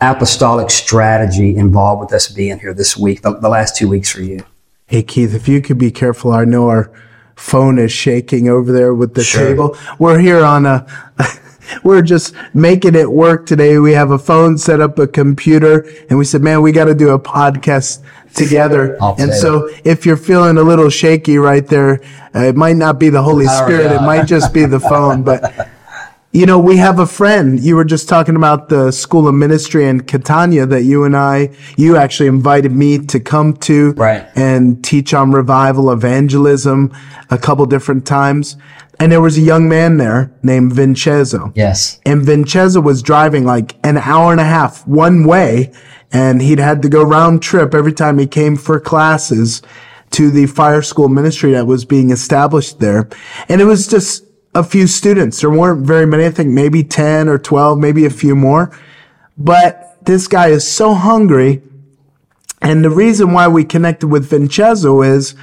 apostolic 0.01 0.69
strategy 0.69 1.55
involved 1.55 2.01
with 2.01 2.13
us 2.13 2.27
being 2.27 2.59
here 2.59 2.73
this 2.73 2.97
week, 2.97 3.21
the, 3.21 3.37
the 3.37 3.49
last 3.49 3.75
two 3.75 3.87
weeks 3.87 4.09
for 4.09 4.21
you. 4.21 4.43
Hey, 4.87 5.03
Keith, 5.03 5.33
if 5.33 5.47
you 5.47 5.61
could 5.61 5.77
be 5.77 5.91
careful, 5.91 6.31
I 6.31 6.45
know 6.45 6.69
our 6.69 6.89
phone 7.35 7.77
is 7.79 7.91
shaking 7.91 8.47
over 8.49 8.71
there 8.71 8.93
with 8.93 9.13
the 9.15 9.23
Sure. 9.23 9.47
table. 9.47 9.77
We're 9.99 10.19
here 10.19 10.43
on 10.43 10.65
a, 10.65 10.85
we're 11.83 12.01
just 12.01 12.33
making 12.53 12.95
it 12.95 13.11
work 13.11 13.45
today. 13.45 13.79
We 13.79 13.93
have 13.93 14.11
a 14.11 14.19
phone 14.19 14.57
set 14.57 14.81
up, 14.81 14.99
a 14.99 15.07
computer, 15.07 15.85
and 16.09 16.17
we 16.19 16.25
said, 16.25 16.41
man, 16.41 16.61
we 16.61 16.71
got 16.71 16.85
to 16.85 16.95
do 16.95 17.09
a 17.09 17.19
podcast 17.19 17.99
together. 18.33 18.97
And 19.19 19.33
so 19.33 19.69
if 19.83 20.05
you're 20.05 20.17
feeling 20.17 20.57
a 20.57 20.63
little 20.63 20.89
shaky 20.89 21.37
right 21.37 21.65
there, 21.67 22.01
uh, 22.35 22.39
it 22.45 22.55
might 22.55 22.75
not 22.77 22.99
be 22.99 23.09
the 23.09 23.21
Holy 23.21 23.45
Spirit. 23.47 23.91
It 23.91 24.01
might 24.01 24.25
just 24.25 24.53
be 24.53 24.65
the 24.65 24.79
phone, 24.91 25.23
but 25.23 25.69
you 26.33 26.47
know, 26.47 26.57
we 26.57 26.77
have 26.77 26.97
a 26.99 27.05
friend. 27.05 27.59
You 27.59 27.75
were 27.75 27.85
just 27.85 28.09
talking 28.09 28.35
about 28.35 28.67
the 28.67 28.91
School 28.91 29.27
of 29.27 29.35
Ministry 29.35 29.87
in 29.87 30.01
Catania 30.01 30.65
that 30.65 30.81
you 30.81 31.03
and 31.03 31.15
I, 31.15 31.51
you 31.77 31.95
actually 31.95 32.27
invited 32.27 32.71
me 32.71 32.97
to 33.05 33.19
come 33.19 33.53
to 33.57 33.91
Right. 33.93 34.27
and 34.35 34.83
teach 34.83 35.13
on 35.13 35.31
revival 35.31 35.91
evangelism 35.91 36.91
a 37.29 37.37
couple 37.37 37.65
different 37.67 38.07
times. 38.07 38.57
And 38.99 39.11
there 39.11 39.21
was 39.21 39.37
a 39.37 39.41
young 39.41 39.69
man 39.69 39.97
there 39.97 40.31
named 40.41 40.73
Vincenzo. 40.73 41.51
Yes. 41.55 41.99
And 42.05 42.23
Vincenzo 42.23 42.81
was 42.81 43.01
driving 43.03 43.43
like 43.45 43.75
an 43.83 43.97
hour 43.97 44.31
and 44.31 44.41
a 44.41 44.45
half 44.45 44.87
one 44.87 45.25
way, 45.27 45.71
and 46.11 46.41
he'd 46.41 46.59
had 46.59 46.81
to 46.81 46.89
go 46.89 47.03
round 47.03 47.41
trip 47.43 47.73
every 47.75 47.93
time 47.93 48.17
he 48.17 48.27
came 48.27 48.55
for 48.55 48.79
classes 48.79 49.61
to 50.11 50.29
the 50.31 50.45
fire 50.45 50.81
school 50.81 51.09
ministry 51.09 51.51
that 51.51 51.65
was 51.67 51.85
being 51.85 52.11
established 52.11 52.79
there. 52.79 53.09
And 53.49 53.61
it 53.61 53.65
was 53.65 53.87
just 53.87 54.23
a 54.55 54.63
few 54.63 54.87
students. 54.87 55.41
There 55.41 55.49
weren't 55.49 55.85
very 55.85 56.05
many. 56.05 56.25
I 56.25 56.31
think 56.31 56.49
maybe 56.49 56.83
10 56.83 57.27
or 57.27 57.37
12, 57.37 57.79
maybe 57.79 58.05
a 58.05 58.09
few 58.09 58.35
more. 58.35 58.77
But 59.37 59.97
this 60.05 60.27
guy 60.27 60.47
is 60.47 60.69
so 60.69 60.93
hungry. 60.93 61.61
And 62.61 62.83
the 62.83 62.89
reason 62.89 63.33
why 63.33 63.47
we 63.47 63.63
connected 63.63 64.07
with 64.07 64.29
Vincenzo 64.29 65.01
is 65.01 65.35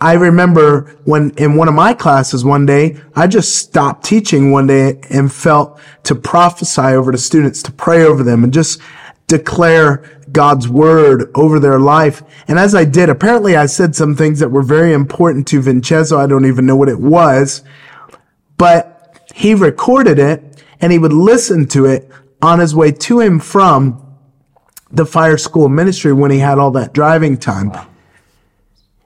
I 0.00 0.12
remember 0.12 0.96
when 1.04 1.30
in 1.36 1.56
one 1.56 1.66
of 1.66 1.74
my 1.74 1.92
classes 1.92 2.44
one 2.44 2.66
day, 2.66 3.00
I 3.16 3.26
just 3.26 3.56
stopped 3.56 4.04
teaching 4.04 4.52
one 4.52 4.68
day 4.68 5.00
and 5.10 5.32
felt 5.32 5.80
to 6.04 6.14
prophesy 6.14 6.82
over 6.82 7.10
the 7.10 7.18
students, 7.18 7.62
to 7.64 7.72
pray 7.72 8.04
over 8.04 8.22
them 8.22 8.44
and 8.44 8.52
just 8.52 8.80
declare 9.26 10.04
God's 10.30 10.68
word 10.68 11.30
over 11.34 11.58
their 11.58 11.80
life. 11.80 12.22
And 12.46 12.58
as 12.58 12.74
I 12.74 12.84
did, 12.84 13.08
apparently 13.08 13.56
I 13.56 13.66
said 13.66 13.96
some 13.96 14.14
things 14.14 14.38
that 14.38 14.50
were 14.50 14.62
very 14.62 14.92
important 14.92 15.48
to 15.48 15.60
Vincenzo. 15.60 16.18
I 16.18 16.26
don't 16.26 16.46
even 16.46 16.64
know 16.64 16.76
what 16.76 16.88
it 16.88 17.00
was, 17.00 17.64
but 18.58 19.24
he 19.34 19.54
recorded 19.54 20.18
it 20.18 20.62
and 20.80 20.92
he 20.92 20.98
would 20.98 21.12
listen 21.12 21.66
to 21.68 21.86
it 21.86 22.10
on 22.42 22.58
his 22.58 22.74
way 22.74 22.92
to 22.92 23.20
and 23.20 23.42
from 23.42 24.04
the 24.90 25.06
fire 25.06 25.38
school 25.38 25.68
ministry 25.68 26.12
when 26.12 26.30
he 26.30 26.38
had 26.38 26.58
all 26.58 26.70
that 26.72 26.92
driving 26.92 27.36
time. 27.36 27.72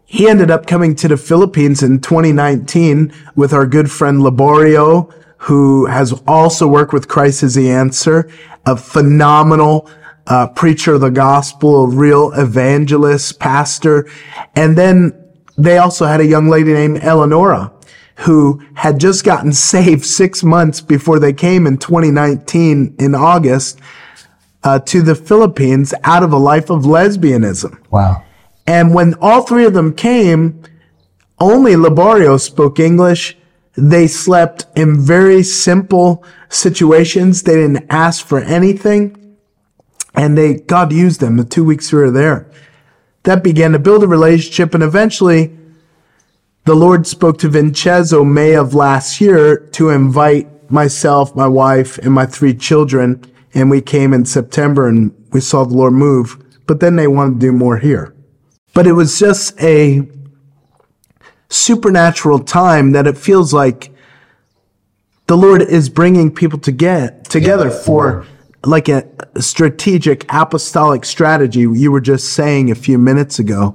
He 0.05 0.29
ended 0.29 0.51
up 0.51 0.67
coming 0.67 0.95
to 0.97 1.09
the 1.09 1.17
Philippines 1.17 1.83
in 1.83 2.01
2019 2.01 3.13
with 3.35 3.53
our 3.53 3.67
good 3.67 3.91
friend 3.91 4.21
Liborio, 4.21 5.13
who 5.39 5.87
has 5.87 6.13
also 6.27 6.69
worked 6.69 6.93
with 6.93 7.09
Christ 7.09 7.43
as 7.43 7.55
the 7.55 7.71
Answer, 7.71 8.31
a 8.67 8.77
phenomenal 8.77 9.91
uh, 10.27 10.49
preacher 10.49 10.95
of 10.95 11.01
the 11.01 11.11
gospel, 11.11 11.85
a 11.85 11.89
real 11.89 12.31
evangelist, 12.33 13.41
pastor. 13.41 14.09
And 14.55 14.77
then 14.77 15.19
they 15.57 15.79
also 15.79 16.07
had 16.07 16.21
a 16.21 16.27
young 16.27 16.49
lady 16.49 16.73
named 16.73 16.99
Eleonora 16.99 17.72
who 18.17 18.63
had 18.75 19.01
just 19.01 19.25
gotten 19.25 19.53
saved 19.73 20.05
six 20.05 20.43
months 20.43 20.81
before 20.81 21.19
they 21.19 21.33
came 21.33 21.67
in 21.67 21.79
2019 21.79 22.97
in 22.99 23.15
August 23.15 23.81
uh, 24.65 24.79
to 24.79 25.03
the 25.03 25.15
Philippines 25.15 25.93
out 26.05 26.23
of 26.23 26.33
a 26.33 26.39
life 26.39 26.71
of 26.71 26.83
lesbianism. 26.83 27.79
Wow. 27.91 28.25
And 28.67 28.95
when 28.95 29.15
all 29.21 29.43
three 29.43 29.65
of 29.65 29.75
them 29.75 29.93
came, 29.95 30.63
only 31.41 31.73
Liborio 31.73 32.41
spoke 32.41 32.79
English. 32.79 33.37
They 33.75 34.07
slept 34.07 34.67
in 34.77 35.01
very 35.01 35.43
simple 35.43 36.25
situations. 36.49 37.43
They 37.43 37.55
didn't 37.55 37.87
ask 37.91 38.25
for 38.25 38.39
anything. 38.39 39.37
And 40.15 40.37
they, 40.37 40.55
God 40.55 40.93
used 40.93 41.21
them 41.21 41.39
the 41.39 41.45
two 41.45 41.65
weeks 41.65 41.93
we 41.93 41.99
were 41.99 42.11
there. 42.11 42.49
That 43.25 43.43
began 43.43 43.73
to 43.73 43.79
build 43.79 44.05
a 44.05 44.09
relationship. 44.09 44.75
And 44.75 44.83
eventually 44.83 45.59
the 46.65 46.75
Lord 46.75 47.07
spoke 47.07 47.39
to 47.39 47.49
Vincenzo 47.49 48.25
May 48.25 48.55
of 48.55 48.75
last 48.75 49.21
year 49.21 49.57
to 49.73 49.91
invite 49.91 50.71
myself, 50.71 51.35
my 51.35 51.49
wife, 51.49 51.99
and 51.99 52.13
my 52.13 52.27
three 52.27 52.55
children. 52.55 53.23
And 53.55 53.71
we 53.71 53.81
came 53.81 54.15
in 54.15 54.25
September 54.25 54.89
and 54.89 55.13
we 55.33 55.41
saw 55.41 55.65
the 55.65 55.75
Lord 55.75 55.93
move. 55.93 56.39
But 56.67 56.81
then 56.81 56.97
they 56.97 57.09
wanted 57.09 57.35
to 57.35 57.47
do 57.47 57.53
more 57.53 57.79
here. 57.79 58.15
But 58.75 58.87
it 58.87 58.93
was 58.93 59.19
just 59.19 59.61
a 59.61 60.09
supernatural 61.51 62.39
time 62.39 62.93
that 62.93 63.07
it 63.07 63.19
feels 63.19 63.53
like 63.53 63.91
the 65.27 65.37
Lord 65.37 65.63
is 65.63 65.89
bringing 65.89 66.33
people 66.35 66.59
to 66.61 66.73
get 66.73 67.25
together 67.25 67.71
for 67.71 68.25
like 68.65 68.89
a 68.89 69.05
strategic 69.41 70.25
apostolic 70.33 71.05
strategy 71.05 71.61
you 71.61 71.91
were 71.91 72.01
just 72.01 72.33
saying 72.33 72.71
a 72.71 72.75
few 72.75 72.97
minutes 72.97 73.39
ago. 73.39 73.75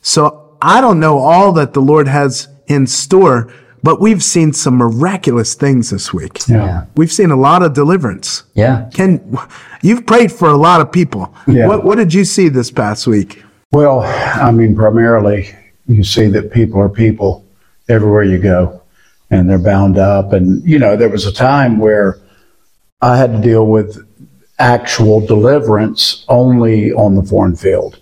So 0.00 0.39
I 0.62 0.80
don't 0.80 1.00
know 1.00 1.18
all 1.18 1.52
that 1.52 1.72
the 1.72 1.80
Lord 1.80 2.08
has 2.08 2.48
in 2.66 2.86
store, 2.86 3.52
but 3.82 4.00
we've 4.00 4.22
seen 4.22 4.52
some 4.52 4.74
miraculous 4.74 5.54
things 5.54 5.90
this 5.90 6.12
week. 6.12 6.46
Yeah. 6.48 6.86
We've 6.96 7.12
seen 7.12 7.30
a 7.30 7.36
lot 7.36 7.62
of 7.62 7.72
deliverance. 7.72 8.44
Yeah. 8.54 8.90
Ken, 8.92 9.38
you've 9.82 10.06
prayed 10.06 10.30
for 10.30 10.48
a 10.48 10.56
lot 10.56 10.80
of 10.80 10.92
people. 10.92 11.34
Yeah. 11.46 11.66
What, 11.66 11.84
what 11.84 11.96
did 11.96 12.12
you 12.12 12.24
see 12.24 12.48
this 12.48 12.70
past 12.70 13.06
week? 13.06 13.42
Well, 13.72 14.00
I 14.00 14.50
mean, 14.50 14.74
primarily 14.74 15.54
you 15.86 16.04
see 16.04 16.26
that 16.28 16.52
people 16.52 16.80
are 16.80 16.88
people 16.88 17.46
everywhere 17.88 18.22
you 18.22 18.38
go 18.38 18.82
and 19.30 19.48
they're 19.48 19.58
bound 19.58 19.96
up. 19.96 20.32
And, 20.32 20.62
you 20.68 20.78
know, 20.78 20.96
there 20.96 21.08
was 21.08 21.26
a 21.26 21.32
time 21.32 21.78
where 21.78 22.18
I 23.00 23.16
had 23.16 23.32
to 23.32 23.40
deal 23.40 23.66
with 23.66 24.06
actual 24.58 25.24
deliverance 25.24 26.24
only 26.28 26.92
on 26.92 27.14
the 27.14 27.22
foreign 27.22 27.56
field. 27.56 28.00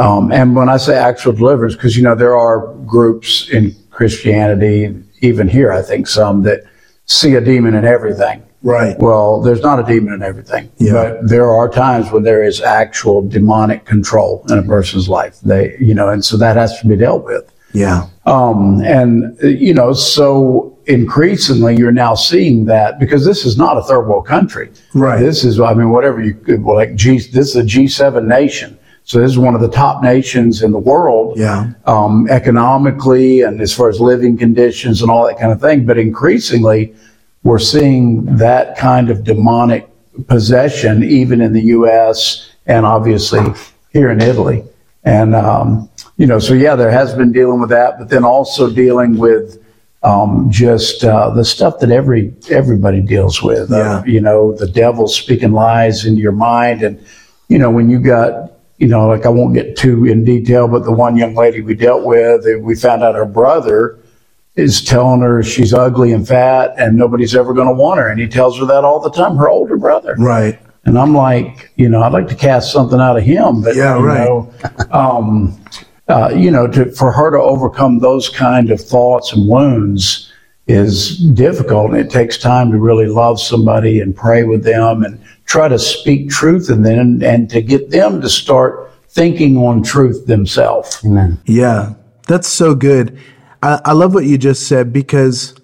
Um, 0.00 0.32
and 0.32 0.56
when 0.56 0.68
I 0.68 0.76
say 0.78 0.96
actual 0.96 1.32
deliverance, 1.32 1.74
because, 1.74 1.96
you 1.96 2.02
know, 2.02 2.14
there 2.14 2.36
are 2.36 2.72
groups 2.86 3.48
in 3.50 3.74
Christianity, 3.90 4.94
even 5.20 5.48
here, 5.48 5.72
I 5.72 5.82
think 5.82 6.06
some 6.06 6.42
that 6.44 6.64
see 7.06 7.34
a 7.34 7.40
demon 7.40 7.74
in 7.74 7.84
everything. 7.84 8.42
Right. 8.62 8.98
Well, 8.98 9.40
there's 9.40 9.62
not 9.62 9.78
a 9.78 9.82
demon 9.82 10.12
in 10.12 10.22
everything, 10.22 10.70
Yeah. 10.78 10.92
but 10.92 11.28
there 11.28 11.50
are 11.50 11.68
times 11.68 12.10
when 12.12 12.24
there 12.24 12.44
is 12.44 12.60
actual 12.60 13.26
demonic 13.26 13.86
control 13.86 14.44
in 14.50 14.58
a 14.58 14.62
person's 14.62 15.08
life. 15.08 15.38
They, 15.40 15.76
you 15.80 15.94
know, 15.94 16.08
and 16.10 16.24
so 16.24 16.36
that 16.36 16.56
has 16.56 16.78
to 16.80 16.86
be 16.86 16.96
dealt 16.96 17.24
with. 17.24 17.50
Yeah. 17.72 18.06
Um, 18.26 18.82
and 18.82 19.36
you 19.42 19.72
know, 19.72 19.92
so 19.92 20.76
increasingly 20.86 21.76
you're 21.76 21.92
now 21.92 22.14
seeing 22.14 22.64
that 22.66 22.98
because 22.98 23.24
this 23.24 23.46
is 23.46 23.56
not 23.56 23.76
a 23.78 23.82
third 23.82 24.02
world 24.08 24.26
country. 24.26 24.70
Right. 24.92 25.20
This 25.20 25.44
is, 25.44 25.58
I 25.60 25.72
mean, 25.72 25.90
whatever 25.90 26.22
you 26.22 26.34
could, 26.34 26.62
well, 26.64 26.76
like 26.76 26.94
G, 26.96 27.18
this 27.18 27.54
is 27.54 27.56
a 27.56 27.62
G7 27.62 28.26
nation. 28.26 28.78
So 29.10 29.18
this 29.18 29.32
is 29.32 29.38
one 29.40 29.56
of 29.56 29.60
the 29.60 29.68
top 29.68 30.04
nations 30.04 30.62
in 30.62 30.70
the 30.70 30.78
world. 30.78 31.36
Yeah. 31.36 31.72
Um, 31.84 32.28
economically 32.30 33.40
and 33.40 33.60
as 33.60 33.74
far 33.74 33.88
as 33.88 34.00
living 34.00 34.38
conditions 34.38 35.02
and 35.02 35.10
all 35.10 35.26
that 35.26 35.36
kind 35.36 35.50
of 35.50 35.60
thing. 35.60 35.84
But 35.84 35.98
increasingly, 35.98 36.94
we're 37.42 37.58
seeing 37.58 38.24
that 38.36 38.78
kind 38.78 39.10
of 39.10 39.24
demonic 39.24 39.88
possession 40.28 41.02
even 41.02 41.40
in 41.40 41.52
the 41.52 41.62
U.S. 41.78 42.52
and 42.66 42.86
obviously 42.86 43.40
here 43.92 44.12
in 44.12 44.22
Italy. 44.22 44.62
And, 45.02 45.34
um, 45.34 45.90
you 46.16 46.28
know, 46.28 46.38
so 46.38 46.54
yeah, 46.54 46.76
there 46.76 46.92
has 46.92 47.12
been 47.12 47.32
dealing 47.32 47.60
with 47.60 47.70
that, 47.70 47.98
but 47.98 48.10
then 48.10 48.22
also 48.22 48.70
dealing 48.70 49.18
with 49.18 49.60
um, 50.04 50.46
just 50.52 51.02
uh, 51.02 51.30
the 51.30 51.44
stuff 51.44 51.80
that 51.80 51.90
every 51.90 52.32
everybody 52.48 53.00
deals 53.00 53.42
with. 53.42 53.72
Yeah. 53.72 53.76
Uh, 53.76 54.04
you 54.04 54.20
know, 54.20 54.52
the 54.52 54.68
devil 54.68 55.08
speaking 55.08 55.50
lies 55.50 56.06
into 56.06 56.20
your 56.20 56.30
mind, 56.30 56.84
and 56.84 57.04
you 57.48 57.58
know 57.58 57.72
when 57.72 57.90
you 57.90 57.98
got, 57.98 58.59
you 58.80 58.88
know, 58.88 59.06
like 59.06 59.26
I 59.26 59.28
won't 59.28 59.54
get 59.54 59.76
too 59.76 60.06
in 60.06 60.24
detail, 60.24 60.66
but 60.66 60.84
the 60.84 60.90
one 60.92 61.16
young 61.16 61.34
lady 61.34 61.60
we 61.60 61.74
dealt 61.74 62.04
with, 62.04 62.44
we 62.62 62.74
found 62.74 63.02
out 63.02 63.14
her 63.14 63.26
brother 63.26 63.98
is 64.56 64.82
telling 64.82 65.20
her 65.20 65.42
she's 65.42 65.72
ugly 65.72 66.12
and 66.12 66.26
fat, 66.26 66.74
and 66.78 66.96
nobody's 66.96 67.34
ever 67.36 67.52
going 67.54 67.68
to 67.68 67.74
want 67.74 68.00
her, 68.00 68.08
and 68.08 68.18
he 68.18 68.26
tells 68.26 68.58
her 68.58 68.64
that 68.66 68.82
all 68.82 68.98
the 68.98 69.10
time. 69.10 69.36
Her 69.36 69.48
older 69.48 69.76
brother, 69.76 70.16
Right. 70.18 70.58
and 70.86 70.98
I'm 70.98 71.14
like, 71.14 71.70
you 71.76 71.88
know, 71.88 72.02
I'd 72.02 72.12
like 72.12 72.26
to 72.28 72.34
cast 72.34 72.72
something 72.72 72.98
out 73.00 73.16
of 73.18 73.22
him, 73.22 73.62
but 73.62 73.76
Yeah, 73.76 73.98
you 73.98 74.04
right. 74.04 74.24
know, 74.28 74.52
um, 74.90 75.60
uh, 76.08 76.32
you 76.34 76.50
know, 76.50 76.66
to, 76.66 76.90
for 76.92 77.12
her 77.12 77.30
to 77.30 77.38
overcome 77.38 77.98
those 78.00 78.28
kind 78.28 78.70
of 78.70 78.80
thoughts 78.80 79.32
and 79.32 79.46
wounds 79.46 80.32
is 80.66 81.18
difficult, 81.18 81.90
and 81.90 82.00
it 82.00 82.10
takes 82.10 82.38
time 82.38 82.70
to 82.72 82.78
really 82.78 83.06
love 83.06 83.40
somebody 83.40 84.00
and 84.00 84.16
pray 84.16 84.42
with 84.42 84.64
them 84.64 85.04
and 85.04 85.20
try 85.50 85.66
to 85.66 85.80
speak 85.80 86.30
truth 86.30 86.70
and 86.70 86.86
then 86.86 87.20
and 87.24 87.50
to 87.50 87.60
get 87.60 87.90
them 87.90 88.20
to 88.20 88.28
start 88.28 88.88
thinking 89.08 89.56
on 89.56 89.82
truth 89.82 90.26
themselves. 90.26 91.04
Amen. 91.04 91.40
Yeah, 91.44 91.94
that's 92.28 92.46
so 92.46 92.76
good. 92.76 93.18
I, 93.60 93.80
I 93.84 93.92
love 93.92 94.14
what 94.14 94.26
you 94.26 94.38
just 94.38 94.68
said 94.68 94.92
because 94.92 95.56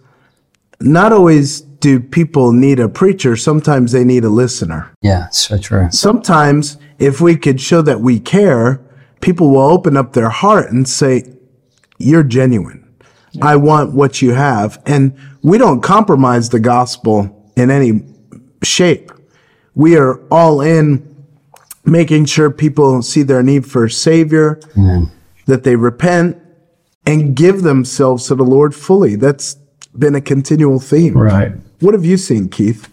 not 0.81 1.13
always 1.13 1.61
do 1.61 2.01
people 2.01 2.51
need 2.51 2.81
a 2.81 2.89
preacher. 2.89 3.37
Sometimes 3.37 3.93
they 3.93 4.03
need 4.03 4.25
a 4.25 4.29
listener. 4.29 4.91
Yeah. 5.03 5.29
So 5.29 5.57
true. 5.57 5.87
Sometimes 5.93 6.79
if 6.99 7.21
we 7.21 7.37
could 7.37 7.61
show 7.61 7.81
that 7.83 8.01
we 8.01 8.19
care, 8.19 8.81
people 9.21 9.51
will 9.51 9.71
open 9.71 9.97
up 9.97 10.15
their 10.15 10.31
heart 10.31 10.73
and 10.73 10.89
say, 10.89 11.33
you're 11.99 12.25
genuine. 12.25 12.83
I 13.41 13.55
want 13.55 13.95
what 13.95 14.21
you 14.21 14.33
have. 14.33 14.83
And 14.85 15.17
we 15.43 15.59
don't 15.59 15.81
compromise 15.81 16.49
the 16.49 16.59
gospel 16.59 17.53
in 17.57 17.71
any 17.71 18.03
shape. 18.65 19.13
We 19.77 19.97
are 19.97 20.19
all 20.31 20.61
in 20.61 21.15
making 21.85 22.25
sure 22.25 22.51
people 22.51 23.03
see 23.03 23.23
their 23.23 23.45
need 23.45 23.65
for 23.65 23.85
a 23.85 23.91
savior, 23.91 24.59
that 25.47 25.63
they 25.63 25.77
repent 25.77 26.37
and 27.07 27.37
give 27.37 27.63
themselves 27.63 28.27
to 28.27 28.35
the 28.35 28.43
Lord 28.43 28.75
fully. 28.75 29.15
That's 29.15 29.55
been 29.97 30.17
a 30.17 30.21
continual 30.21 30.81
theme. 30.81 31.17
Right. 31.17 31.53
What 31.81 31.95
have 31.95 32.05
you 32.05 32.17
seen, 32.17 32.49
Keith? 32.49 32.89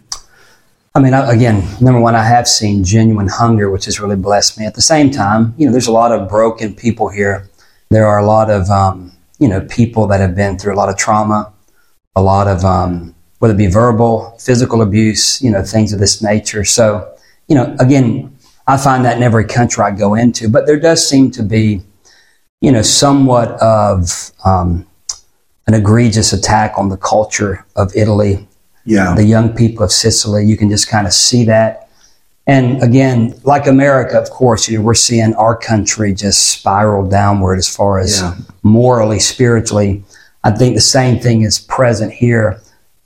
I 0.93 0.99
mean, 0.99 1.15
again, 1.15 1.67
number 1.81 1.99
one, 1.99 2.13
I 2.13 2.23
have 2.23 2.47
seen 2.47 2.83
genuine 2.83 3.27
hunger, 3.27 3.71
which 3.71 3.85
has 3.85 3.99
really 3.99 4.15
blessed 4.15 4.59
me. 4.59 4.67
At 4.67 4.75
the 4.75 4.81
same 4.81 5.09
time, 5.09 5.55
you 5.57 5.65
know, 5.65 5.71
there's 5.71 5.87
a 5.87 5.91
lot 5.91 6.11
of 6.11 6.29
broken 6.29 6.75
people 6.75 7.09
here. 7.09 7.49
There 7.89 8.05
are 8.05 8.19
a 8.19 8.25
lot 8.25 8.51
of, 8.51 8.69
um, 8.69 9.13
you 9.39 9.47
know, 9.47 9.61
people 9.61 10.05
that 10.07 10.19
have 10.19 10.35
been 10.35 10.59
through 10.59 10.75
a 10.75 10.77
lot 10.77 10.89
of 10.89 10.97
trauma, 10.97 11.51
a 12.15 12.21
lot 12.21 12.47
of, 12.47 12.63
um, 12.63 13.15
whether 13.43 13.53
it 13.53 13.57
be 13.57 13.67
verbal, 13.67 14.33
physical 14.39 14.81
abuse, 14.81 15.41
you 15.41 15.51
know, 15.51 15.61
things 15.61 15.91
of 15.91 15.99
this 15.99 16.21
nature. 16.23 16.63
So, 16.63 17.13
you 17.49 17.55
know, 17.55 17.75
again, 17.77 18.33
I 18.67 18.77
find 18.77 19.03
that 19.03 19.17
in 19.17 19.23
every 19.23 19.43
country 19.43 19.83
I 19.83 19.91
go 19.91 20.13
into, 20.15 20.47
but 20.47 20.65
there 20.65 20.79
does 20.79 21.05
seem 21.05 21.29
to 21.31 21.43
be, 21.43 21.81
you 22.61 22.71
know, 22.71 22.81
somewhat 22.81 23.49
of 23.61 24.31
um, 24.45 24.87
an 25.67 25.73
egregious 25.73 26.31
attack 26.31 26.75
on 26.77 26.87
the 26.87 26.95
culture 26.95 27.65
of 27.75 27.93
Italy 27.97 28.47
Yeah. 28.85 29.13
the 29.13 29.25
young 29.25 29.49
people 29.49 29.83
of 29.83 29.91
Sicily. 29.91 30.45
You 30.45 30.55
can 30.55 30.69
just 30.69 30.87
kind 30.87 31.05
of 31.05 31.11
see 31.11 31.43
that. 31.43 31.89
And 32.47 32.81
again, 32.81 33.35
like 33.43 33.67
America, 33.67 34.17
of 34.17 34.29
course, 34.29 34.69
you 34.69 34.77
know, 34.77 34.85
we're 34.85 34.93
seeing 34.93 35.33
our 35.35 35.57
country 35.57 36.13
just 36.13 36.47
spiral 36.47 37.05
downward 37.09 37.57
as 37.57 37.67
far 37.67 37.99
as 37.99 38.21
Yeah. 38.21 38.35
morally, 38.63 39.19
spiritually. 39.19 40.05
I 40.45 40.51
think 40.51 40.75
the 40.75 40.87
same 40.97 41.19
thing 41.19 41.41
is 41.41 41.59
present 41.59 42.13
here. 42.13 42.61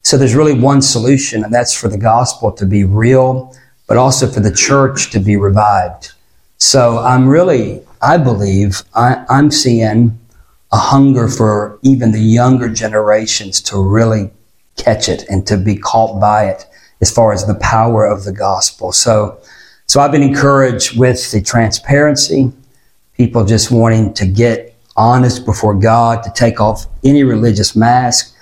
So 0.07 0.17
there's 0.17 0.35
really 0.35 0.57
one 0.57 0.81
solution, 0.81 1.43
and 1.43 1.53
that's 1.53 1.73
for 1.73 1.89
the 1.89 1.97
gospel 1.97 2.53
to 2.53 2.65
be 2.65 2.85
real, 2.85 3.53
but 3.87 3.97
also 3.97 4.25
for 4.25 4.39
the 4.39 4.53
church 4.53 5.11
to 5.11 5.19
be 5.19 5.35
revived. 5.35 6.13
So 6.59 6.99
I'm 6.99 7.27
really, 7.27 7.81
I 8.01 8.15
believe, 8.15 8.83
I, 8.95 9.25
I'm 9.27 9.51
seeing 9.51 10.17
a 10.71 10.77
hunger 10.77 11.27
for 11.27 11.77
even 11.81 12.13
the 12.13 12.21
younger 12.21 12.69
generations 12.69 13.59
to 13.63 13.83
really 13.83 14.31
catch 14.77 15.09
it 15.09 15.25
and 15.27 15.45
to 15.45 15.57
be 15.57 15.75
caught 15.75 16.21
by 16.21 16.45
it 16.45 16.65
as 17.01 17.11
far 17.11 17.33
as 17.33 17.45
the 17.45 17.55
power 17.55 18.05
of 18.05 18.23
the 18.23 18.31
gospel. 18.31 18.93
So, 18.93 19.37
so 19.87 19.99
I've 19.99 20.13
been 20.13 20.23
encouraged 20.23 20.97
with 20.97 21.33
the 21.33 21.41
transparency, 21.41 22.53
people 23.17 23.43
just 23.43 23.71
wanting 23.71 24.13
to 24.13 24.25
get 24.25 24.73
honest 24.95 25.45
before 25.45 25.73
God, 25.73 26.23
to 26.23 26.31
take 26.33 26.61
off 26.61 26.85
any 27.03 27.25
religious 27.25 27.75
mask, 27.75 28.35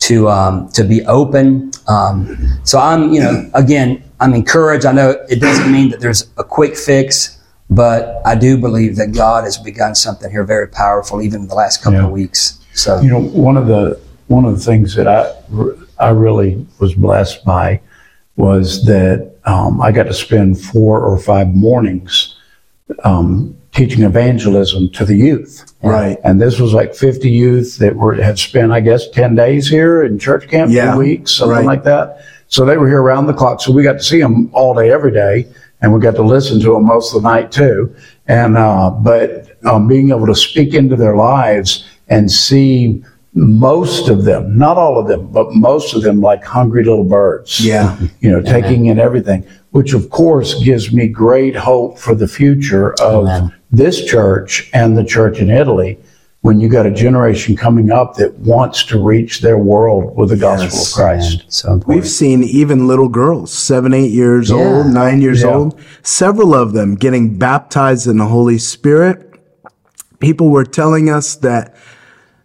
to 0.00 0.28
um, 0.28 0.68
to 0.72 0.82
be 0.84 1.04
open. 1.06 1.70
Um, 1.86 2.36
so 2.64 2.78
I'm, 2.78 3.12
you 3.12 3.20
know, 3.20 3.50
again, 3.54 4.02
I'm 4.18 4.34
encouraged. 4.34 4.86
I 4.86 4.92
know 4.92 5.10
it 5.28 5.40
doesn't 5.40 5.70
mean 5.70 5.90
that 5.90 6.00
there's 6.00 6.28
a 6.36 6.44
quick 6.44 6.76
fix, 6.76 7.38
but 7.68 8.20
I 8.24 8.34
do 8.34 8.56
believe 8.58 8.96
that 8.96 9.12
God 9.12 9.44
has 9.44 9.56
begun 9.58 9.94
something 9.94 10.30
here 10.30 10.44
very 10.44 10.68
powerful, 10.68 11.22
even 11.22 11.42
in 11.42 11.48
the 11.48 11.54
last 11.54 11.82
couple 11.82 11.98
Yeah. 12.00 12.06
of 12.06 12.10
weeks. 12.12 12.58
So, 12.74 13.00
You 13.00 13.10
know, 13.10 13.20
one 13.20 13.56
of 13.56 13.66
the 13.66 13.98
one 14.28 14.44
of 14.44 14.54
the 14.56 14.64
things 14.64 14.94
that 14.94 15.06
I 15.08 15.32
I 15.98 16.10
really 16.10 16.66
was 16.78 16.94
blessed 16.94 17.44
by 17.44 17.80
was 18.36 18.84
that 18.86 19.32
um, 19.44 19.80
I 19.82 19.92
got 19.92 20.04
to 20.04 20.14
spend 20.14 20.58
four 20.60 21.00
or 21.00 21.18
five 21.18 21.48
mornings 21.48 22.36
um, 23.04 23.54
teaching 23.72 24.02
evangelism 24.02 24.90
to 24.90 25.04
the 25.04 25.14
youth. 25.16 25.72
Right. 25.82 26.18
And 26.24 26.40
this 26.40 26.58
was 26.58 26.74
like 26.74 26.94
50 26.94 27.30
youth 27.30 27.78
that 27.78 27.96
were 27.96 28.14
had 28.14 28.38
spent, 28.38 28.72
I 28.72 28.80
guess, 28.80 29.08
10 29.10 29.34
days 29.34 29.68
here 29.68 30.02
in 30.02 30.18
church 30.18 30.48
camp, 30.48 30.70
Yeah. 30.72 30.92
two 30.92 30.98
weeks, 30.98 31.32
something 31.32 31.56
Right. 31.58 31.64
like 31.66 31.84
that. 31.84 32.18
So 32.48 32.64
they 32.64 32.76
were 32.76 32.88
here 32.88 33.00
around 33.00 33.26
the 33.26 33.32
clock. 33.32 33.60
So 33.60 33.72
we 33.72 33.82
got 33.84 33.94
to 33.94 34.02
see 34.02 34.20
them 34.20 34.50
all 34.52 34.74
day, 34.74 34.90
every 34.90 35.12
day, 35.12 35.46
and 35.80 35.94
we 35.94 36.00
got 36.00 36.16
to 36.16 36.22
listen 36.22 36.60
to 36.60 36.72
them 36.74 36.84
most 36.84 37.14
of 37.14 37.22
the 37.22 37.28
night 37.28 37.52
too. 37.52 37.94
And 38.26 38.56
uh, 38.56 38.90
but 38.90 39.56
um, 39.64 39.86
being 39.86 40.10
able 40.10 40.26
to 40.26 40.34
speak 40.34 40.74
into 40.74 40.96
their 40.96 41.14
lives 41.16 41.84
and 42.08 42.30
see 42.30 43.02
most 43.34 44.08
of 44.08 44.24
them, 44.24 44.58
not 44.58 44.76
all 44.76 44.98
of 44.98 45.06
them, 45.06 45.28
but 45.28 45.54
most 45.54 45.94
of 45.94 46.02
them 46.02 46.20
like 46.20 46.44
hungry 46.44 46.82
little 46.82 47.04
birds. 47.04 47.64
Yeah. 47.64 47.96
You 48.18 48.30
know, 48.30 48.42
taking 48.42 48.86
in 48.86 48.98
everything, 48.98 49.46
which 49.70 49.94
of 49.94 50.10
course 50.10 50.60
gives 50.64 50.92
me 50.92 51.06
great 51.06 51.54
hope 51.54 51.98
for 51.98 52.16
the 52.16 52.26
future 52.26 52.92
of 53.00 53.26
Amen. 53.28 53.52
This 53.72 54.04
church 54.04 54.70
and 54.72 54.96
the 54.96 55.04
church 55.04 55.38
in 55.38 55.50
Italy 55.50 55.98
when 56.42 56.58
you 56.58 56.68
got 56.68 56.86
a 56.86 56.90
generation 56.90 57.54
coming 57.54 57.90
up 57.92 58.14
that 58.16 58.34
wants 58.38 58.82
to 58.84 58.98
reach 59.02 59.40
their 59.42 59.58
world 59.58 60.16
with 60.16 60.30
the 60.30 60.36
gospel 60.36 60.64
Yes. 60.78 60.88
of 60.88 60.94
Christ. 60.94 61.36
man, 61.38 61.44
so. 61.48 61.80
We've 61.86 62.08
seen 62.08 62.42
even 62.42 62.88
little 62.88 63.08
girls, 63.10 63.52
seven, 63.52 63.92
eight 63.92 64.10
years 64.10 64.48
Yeah. 64.48 64.56
old, 64.56 64.86
nine 64.86 65.20
years 65.20 65.42
Yeah. 65.42 65.54
old, 65.54 65.78
several 66.02 66.54
of 66.54 66.72
them 66.72 66.94
getting 66.94 67.36
baptized 67.36 68.06
in 68.06 68.16
the 68.16 68.26
Holy 68.26 68.56
Spirit. 68.58 69.26
People 70.18 70.48
were 70.48 70.64
telling 70.64 71.10
us 71.10 71.34
that 71.36 71.74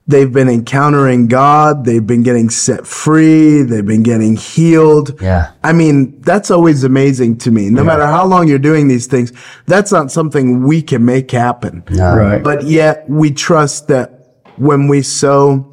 they've 0.07 0.31
been 0.31 0.49
encountering 0.49 1.27
God, 1.27 1.85
they've 1.85 2.05
been 2.05 2.23
getting 2.23 2.49
set 2.49 2.85
free, 2.85 3.63
they've 3.63 3.85
been 3.85 4.03
getting 4.03 4.35
healed. 4.35 5.19
Yeah. 5.21 5.51
I 5.63 5.73
mean, 5.73 6.21
that's 6.21 6.51
always 6.51 6.83
amazing 6.83 7.37
to 7.39 7.51
me. 7.51 7.69
No 7.69 7.83
matter 7.83 8.05
how 8.05 8.25
long 8.25 8.47
you're 8.47 8.59
doing 8.59 8.87
these 8.87 9.07
things, 9.07 9.33
that's 9.65 9.91
not 9.91 10.11
something 10.11 10.63
we 10.63 10.81
can 10.81 11.05
make 11.05 11.31
happen. 11.31 11.83
No. 11.89 12.15
Right. 12.15 12.43
But 12.43 12.65
yet 12.65 13.09
we 13.09 13.31
trust 13.31 13.87
that 13.87 14.41
when 14.57 14.87
we 14.87 15.01
sow, 15.01 15.71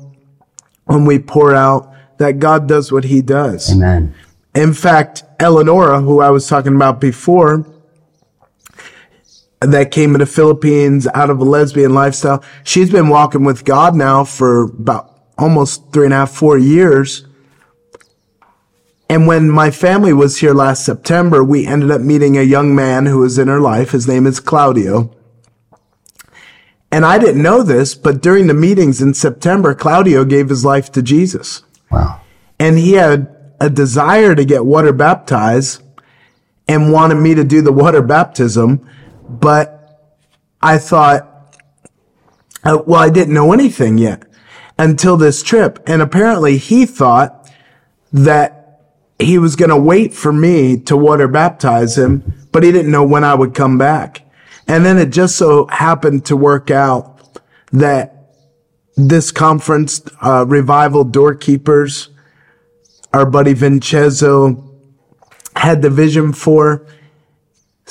when 0.85 1.05
we 1.05 1.19
pour 1.19 1.55
out, 1.55 1.93
that 2.19 2.39
God 2.39 2.69
does 2.69 2.93
what 2.93 3.05
he 3.05 3.21
does. 3.21 3.73
Amen. 3.73 4.15
In 4.55 4.75
fact, 4.75 5.25
Eleonora, 5.41 6.01
who 6.01 6.21
I 6.21 6.31
was 6.31 6.47
talking 6.47 6.75
about 6.75 7.01
before, 7.01 7.67
that 9.67 9.91
came 9.91 10.13
to 10.13 10.19
the 10.19 10.27
Philippines 10.27 11.07
out 11.15 11.31
of 11.31 11.41
a 11.41 11.45
lesbian 11.45 11.95
lifestyle, 11.95 12.43
she's 12.65 12.91
been 12.91 13.09
walking 13.09 13.45
with 13.45 13.65
God 13.65 13.95
now 13.95 14.25
for 14.25 14.65
about 14.65 15.11
almost 15.39 15.93
three 15.93 16.05
and 16.07 16.15
a 16.15 16.19
half, 16.19 16.31
four 16.31 16.59
years. 16.59 17.27
And 19.09 19.27
when 19.27 19.51
my 19.51 19.71
family 19.71 20.13
was 20.13 20.39
here 20.39 20.55
last 20.55 20.85
September, 20.85 21.45
we 21.45 21.67
ended 21.67 21.91
up 21.91 22.01
meeting 22.01 22.37
a 22.37 22.43
young 22.43 22.75
man 22.75 23.07
who 23.07 23.19
was 23.19 23.39
in 23.39 23.49
her 23.49 23.61
life. 23.61 23.91
His 23.91 24.09
name 24.09 24.27
is 24.27 24.41
Claudio. 24.41 25.15
And 26.91 27.05
I 27.07 27.19
didn't 27.19 27.43
know 27.43 27.63
this, 27.63 27.95
but 27.95 28.21
during 28.23 28.47
the 28.47 28.55
meetings 28.55 29.01
in 29.01 29.15
September, 29.15 29.75
Claudio 29.75 30.25
gave 30.25 30.49
his 30.49 30.65
life 30.65 30.93
to 30.93 31.03
Jesus 31.03 31.63
Wow. 31.91 32.21
and 32.59 32.79
he 32.79 32.93
had 32.93 33.35
a 33.61 33.71
desire 33.71 34.35
to 34.35 34.45
get 34.45 34.65
water 34.67 34.93
baptized 34.93 35.83
and 36.69 36.93
wanted 36.93 37.17
me 37.17 37.35
to 37.35 37.45
do 37.45 37.61
the 37.63 37.73
water 37.73 38.03
baptism, 38.03 38.87
but 39.41 39.83
I 40.61 40.79
thought, 40.79 41.29
uh, 42.65 42.83
well, 42.87 43.01
I 43.01 43.11
didn't 43.11 43.35
know 43.35 43.53
anything 43.53 43.99
yet 43.99 44.25
until 44.79 45.17
this 45.17 45.43
trip. 45.43 45.83
And 45.87 46.01
apparently 46.01 46.57
he 46.59 46.87
thought 46.87 47.51
that 48.13 48.63
he 49.19 49.39
was 49.39 49.57
going 49.57 49.71
to 49.71 49.77
wait 49.77 50.13
for 50.13 50.33
me 50.33 50.79
to 50.81 50.97
water 50.97 51.29
baptize 51.29 51.97
him, 51.97 52.47
but 52.53 52.63
he 52.63 52.73
didn't 52.73 52.91
know 52.91 53.05
when 53.05 53.25
I 53.25 53.35
would 53.35 53.55
come 53.55 53.79
back. 53.79 54.23
And 54.67 54.85
then 54.85 54.99
it 54.99 55.11
just 55.11 55.37
so 55.37 55.67
happened 55.67 56.25
to 56.27 56.37
work 56.37 56.71
out 56.71 57.39
that 57.73 58.35
this 58.97 59.33
conference, 59.33 60.03
uh, 60.21 60.45
Revival 60.47 61.05
Doorkeepers, 61.05 62.09
our 63.13 63.27
buddy 63.27 63.55
Vincenzo 63.55 64.71
had 65.57 65.83
the 65.83 65.91
vision 65.91 66.33
for, 66.33 66.87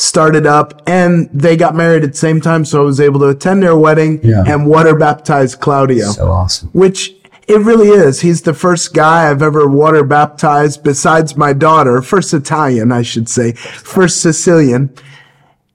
started 0.02 0.48
up, 0.48 0.82
and 0.88 1.30
they 1.32 1.56
got 1.56 1.76
married 1.76 2.04
at 2.04 2.14
the 2.14 2.18
same 2.18 2.42
time. 2.42 2.66
So 2.66 2.82
I 2.82 2.84
was 2.84 3.00
able 3.00 3.20
to 3.20 3.28
attend 3.28 3.62
their 3.62 3.78
wedding 3.78 4.20
Yeah. 4.24 4.44
and 4.48 4.66
water 4.66 4.96
baptize 4.96 5.54
Claudio, 5.56 6.10
So 6.12 6.28
awesome. 6.32 6.70
which 6.74 7.14
it 7.48 7.60
really 7.62 7.90
is. 7.90 8.22
He's 8.22 8.42
the 8.42 8.54
first 8.54 8.94
guy 8.94 9.30
I've 9.30 9.42
ever 9.44 9.68
water 9.68 10.04
baptized 10.04 10.84
besides 10.84 11.36
my 11.38 11.54
daughter, 11.54 12.02
first 12.02 12.34
Italian, 12.34 12.92
I 12.92 13.02
should 13.04 13.30
say, 13.30 13.52
first 13.54 14.22
Sicilian. 14.22 14.90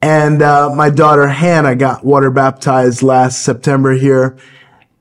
And 0.03 0.43
uh, 0.43 0.75
my 0.75 0.91
daughter 0.91 1.29
Hannah 1.29 1.77
got 1.77 2.05
water 2.05 2.31
baptized 2.31 3.03
last 3.03 3.43
September 3.45 3.93
here. 3.95 4.37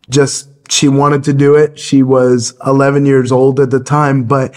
Just 0.09 0.49
she 0.69 0.87
wanted 0.87 1.23
to 1.25 1.33
do 1.33 1.55
it. 1.55 1.79
She 1.79 2.03
was 2.03 2.53
11 2.65 3.05
years 3.05 3.31
old 3.31 3.59
at 3.59 3.71
the 3.71 3.79
time, 3.79 4.23
but 4.23 4.53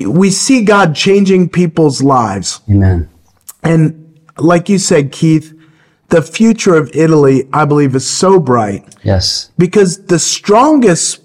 we 0.00 0.30
see 0.30 0.64
God 0.64 0.94
changing 0.94 1.48
people's 1.48 2.02
lives. 2.02 2.60
Amen. 2.70 3.08
And 3.64 4.20
like 4.38 4.68
you 4.68 4.78
said, 4.78 5.10
Keith, 5.12 5.52
the 6.08 6.22
future 6.22 6.74
of 6.76 6.90
Italy, 6.94 7.48
I 7.52 7.64
believe, 7.64 7.94
is 7.96 8.08
so 8.08 8.38
bright 8.38 8.94
Yes. 9.02 9.50
because 9.58 10.04
the 10.06 10.18
strongest 10.18 11.20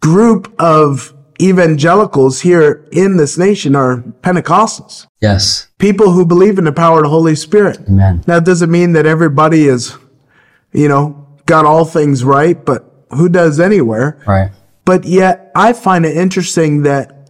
group 0.00 0.52
of 0.60 1.14
evangelicals 1.40 2.40
here 2.40 2.86
in 2.92 3.16
this 3.16 3.38
nation 3.38 3.74
are 3.74 3.98
Pentecostals 4.22 5.06
Yes. 5.20 5.68
people 5.78 6.12
who 6.12 6.24
believe 6.26 6.58
in 6.58 6.64
the 6.64 6.72
power 6.72 6.98
of 6.98 7.04
the 7.04 7.08
Holy 7.08 7.34
Spirit. 7.34 7.80
Amen. 7.88 8.22
Now, 8.26 8.36
it 8.36 8.44
doesn't 8.44 8.70
mean 8.70 8.92
that 8.92 9.06
everybody 9.06 9.66
is, 9.66 9.96
you 10.72 10.88
know, 10.88 11.26
got 11.46 11.64
all 11.64 11.84
things 11.84 12.22
right, 12.24 12.62
but 12.64 12.84
who 13.10 13.28
does 13.28 13.58
anywhere? 13.60 14.18
Right. 14.26 14.50
But 14.84 15.04
yet, 15.04 15.50
I 15.54 15.72
find 15.72 16.04
it 16.04 16.16
interesting 16.16 16.82
that 16.82 17.21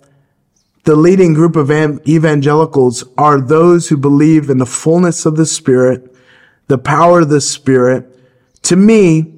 the 0.84 0.96
leading 0.96 1.32
group 1.32 1.54
of 1.54 1.70
evangelicals 1.70 3.04
are 3.16 3.40
those 3.40 3.88
who 3.88 3.96
believe 3.96 4.50
in 4.50 4.58
the 4.58 4.66
fullness 4.66 5.24
of 5.24 5.36
the 5.36 5.46
Spirit, 5.46 6.14
the 6.66 6.78
power 6.78 7.20
of 7.20 7.28
the 7.28 7.40
Spirit. 7.40 8.06
To 8.62 8.76
me, 8.76 9.32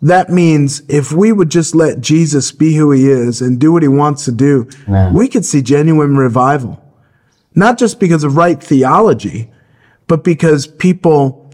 that 0.00 0.30
means 0.30 0.82
if 0.88 1.12
we 1.12 1.32
would 1.32 1.50
just 1.50 1.74
let 1.74 2.00
Jesus 2.00 2.52
be 2.52 2.76
who 2.76 2.90
he 2.92 3.10
is 3.10 3.42
and 3.42 3.60
do 3.60 3.72
what 3.72 3.82
he 3.82 3.88
wants 3.88 4.24
to 4.24 4.32
do, 4.32 4.68
Amen. 4.88 5.12
we 5.12 5.28
could 5.28 5.44
see 5.44 5.60
genuine 5.60 6.16
revival. 6.16 6.82
Not 7.54 7.78
just 7.78 8.00
because 8.00 8.24
of 8.24 8.36
right 8.36 8.62
theology, 8.62 9.50
but 10.06 10.24
because 10.24 10.66
people 10.66 11.52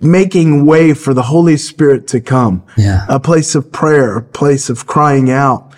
making 0.00 0.66
way 0.66 0.94
for 0.94 1.14
the 1.14 1.22
Holy 1.22 1.56
Spirit 1.56 2.08
to 2.08 2.20
come. 2.20 2.64
Yeah. 2.76 3.06
A 3.08 3.20
place 3.20 3.54
of 3.54 3.70
prayer, 3.70 4.18
a 4.18 4.22
place 4.22 4.68
of 4.68 4.86
crying 4.86 5.30
out. 5.30 5.72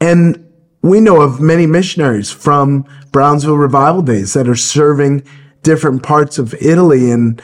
And 0.00 0.45
we 0.88 1.00
know 1.00 1.20
of 1.20 1.40
many 1.40 1.66
missionaries 1.66 2.30
from 2.30 2.84
Brownsville 3.12 3.56
revival 3.56 4.02
days 4.02 4.34
that 4.34 4.48
are 4.48 4.56
serving 4.56 5.24
different 5.62 6.02
parts 6.02 6.38
of 6.38 6.54
Italy. 6.54 7.10
And 7.10 7.42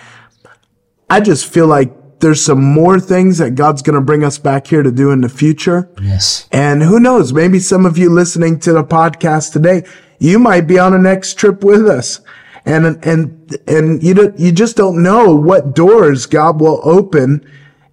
I 1.11 1.21
just 1.21 1.53
feel 1.53 1.67
like 1.67 2.21
there's 2.21 2.43
some 2.43 2.63
more 2.63 3.01
things 3.01 3.39
that 3.39 3.57
God's 3.57 3.83
going 3.83 3.95
to 3.95 4.01
bring 4.01 4.23
us 4.23 4.39
back 4.39 4.67
here 4.67 4.83
to 4.83 4.93
do 4.93 5.11
in 5.11 5.21
the 5.21 5.29
future. 5.29 5.91
Yes. 6.01 6.49
And 6.53 6.83
who 6.83 7.01
knows, 7.01 7.33
maybe 7.33 7.59
some 7.59 7.85
of 7.85 7.99
you 7.99 8.11
listening 8.11 8.61
to 8.61 8.73
the 8.73 8.85
podcast 8.85 9.53
today, 9.53 9.85
you 10.19 10.39
might 10.39 10.69
be 10.69 10.79
on 10.79 10.95
a 10.95 10.99
next 10.99 11.35
trip 11.35 11.65
with 11.65 11.89
us. 11.89 12.21
And, 12.65 13.05
and, 13.05 13.59
and 13.67 14.03
you 14.03 14.15
don't, 14.15 14.39
you 14.39 14.53
just 14.53 14.77
don't 14.77 15.03
know 15.03 15.35
what 15.35 15.75
doors 15.75 16.27
God 16.27 16.61
will 16.61 16.81
open 16.85 17.45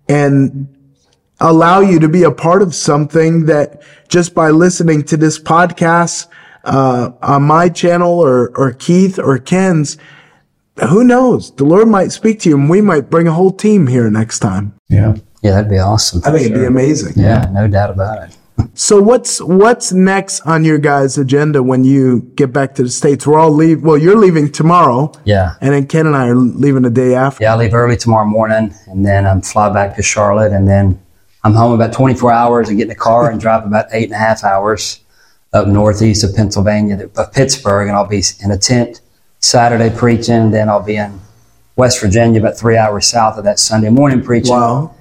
and 0.07 0.67
allow 1.39 1.79
you 1.79 1.99
to 1.99 2.09
be 2.09 2.23
a 2.23 2.31
part 2.31 2.61
of 2.61 2.75
something 2.75 3.45
that 3.45 3.81
just 4.07 4.33
by 4.33 4.49
listening 4.49 5.03
to 5.03 5.17
this 5.17 5.39
podcast, 5.39 6.27
uh, 6.63 7.11
on 7.21 7.43
my 7.43 7.69
channel 7.69 8.19
or, 8.19 8.51
or 8.57 8.73
Keith 8.73 9.17
or 9.17 9.37
Ken's, 9.37 9.97
who 10.89 11.03
knows? 11.03 11.51
The 11.51 11.65
Lord 11.65 11.87
might 11.87 12.11
speak 12.11 12.39
to 12.41 12.49
you 12.49 12.57
and 12.57 12.69
we 12.69 12.81
might 12.81 13.09
bring 13.09 13.27
a 13.27 13.33
whole 13.33 13.51
team 13.51 13.87
here 13.87 14.09
next 14.09 14.39
time. 14.39 14.73
Yeah. 14.87 15.15
Yeah, 15.41 15.51
that'd 15.51 15.69
be 15.69 15.77
awesome. 15.77 16.21
I 16.25 16.31
think 16.31 16.47
sure. 16.47 16.51
it'd 16.51 16.59
be 16.61 16.65
amazing. 16.65 17.13
Yeah, 17.15 17.49
no 17.51 17.67
doubt 17.67 17.91
about 17.91 18.27
it. 18.27 18.37
so 18.73 19.01
what's 19.01 19.41
what's 19.41 19.93
next 19.93 20.41
on 20.41 20.65
your 20.65 20.77
guys' 20.77 21.17
agenda 21.17 21.63
when 21.63 21.85
you 21.85 22.29
get 22.35 22.51
back 22.51 22.75
to 22.75 22.83
the 22.83 22.89
States? 22.89 23.25
We're 23.25 23.39
all 23.39 23.51
leave 23.51 23.81
well, 23.81 23.97
you're 23.97 24.17
leaving 24.17 24.51
tomorrow. 24.51 25.13
Yeah. 25.23 25.55
And 25.61 25.73
then 25.73 25.87
Ken 25.87 26.05
and 26.07 26.15
I 26.15 26.27
are 26.27 26.35
leaving 26.35 26.81
the 26.81 26.89
day 26.89 27.15
after. 27.15 27.43
Yeah, 27.43 27.53
I 27.53 27.57
leave 27.57 27.73
early 27.73 27.95
tomorrow 27.95 28.25
morning 28.25 28.73
and 28.87 29.05
then 29.05 29.25
I'm 29.25 29.37
um, 29.37 29.41
fly 29.41 29.71
back 29.71 29.95
to 29.95 30.03
Charlotte 30.03 30.51
and 30.51 30.67
then 30.67 30.99
I'm 31.43 31.53
home 31.53 31.71
about 31.71 31.93
24 31.93 32.31
hours 32.31 32.69
and 32.69 32.77
get 32.77 32.83
in 32.83 32.89
the 32.89 32.95
car 32.95 33.31
and 33.31 33.39
drive 33.39 33.65
about 33.65 33.85
eight 33.91 34.05
and 34.05 34.13
a 34.13 34.17
half 34.17 34.43
hours 34.43 34.99
up 35.53 35.67
northeast 35.67 36.23
of 36.23 36.35
Pennsylvania, 36.35 37.09
of 37.15 37.33
Pittsburgh, 37.33 37.87
and 37.87 37.95
I'll 37.95 38.07
be 38.07 38.21
in 38.43 38.51
a 38.51 38.57
tent 38.57 39.01
Saturday 39.39 39.95
preaching. 39.95 40.51
Then 40.51 40.69
I'll 40.69 40.83
be 40.83 40.97
in 40.97 41.19
West 41.75 42.01
Virginia, 42.01 42.39
about 42.39 42.57
three 42.57 42.77
hours 42.77 43.07
south 43.07 43.37
of 43.37 43.45
that 43.45 43.57
Sunday 43.57 43.89
morning 43.89 44.21
preaching. 44.21 44.53
Wow. 44.53 44.95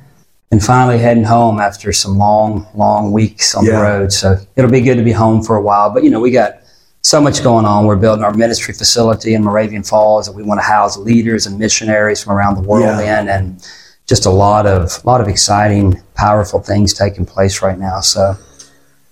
And 0.51 0.65
finally 0.65 0.97
heading 0.97 1.25
home 1.25 1.61
after 1.61 1.93
some 1.93 2.17
long, 2.17 2.67
long 2.75 3.13
weeks 3.13 3.55
on 3.55 3.67
yeah. 3.67 3.73
the 3.73 3.83
road. 3.83 4.13
So 4.13 4.39
it'll 4.57 4.71
be 4.71 4.81
good 4.81 4.97
to 4.97 5.03
be 5.03 5.13
home 5.13 5.43
for 5.43 5.57
a 5.57 5.61
while. 5.61 5.91
But, 5.91 6.05
you 6.05 6.11
know, 6.11 6.21
we 6.21 6.31
got 6.31 6.61
so 7.03 7.21
much 7.21 7.43
going 7.43 7.67
on. 7.67 7.85
We're 7.85 7.97
building 7.97 8.25
our 8.25 8.33
ministry 8.33 8.73
facility 8.73 9.35
in 9.35 9.43
Moravian 9.43 9.83
Falls 9.83 10.25
that 10.25 10.33
we 10.33 10.43
want 10.43 10.59
to 10.61 10.65
house 10.65 10.97
leaders 10.97 11.47
and 11.47 11.59
missionaries 11.59 12.23
from 12.23 12.33
around 12.33 12.55
the 12.55 12.63
world 12.63 12.85
yeah. 12.85 13.21
in. 13.21 13.29
And 13.29 13.69
just 14.09 14.27
a 14.27 14.31
lot 14.31 14.67
of, 14.67 15.05
lot 15.05 15.21
of 15.21 15.29
exciting, 15.29 16.01
powerful 16.15 16.61
things 16.61 16.95
taking 16.95 17.27
place 17.27 17.63
right 17.63 17.79
now. 17.79 18.01
So, 18.01 18.35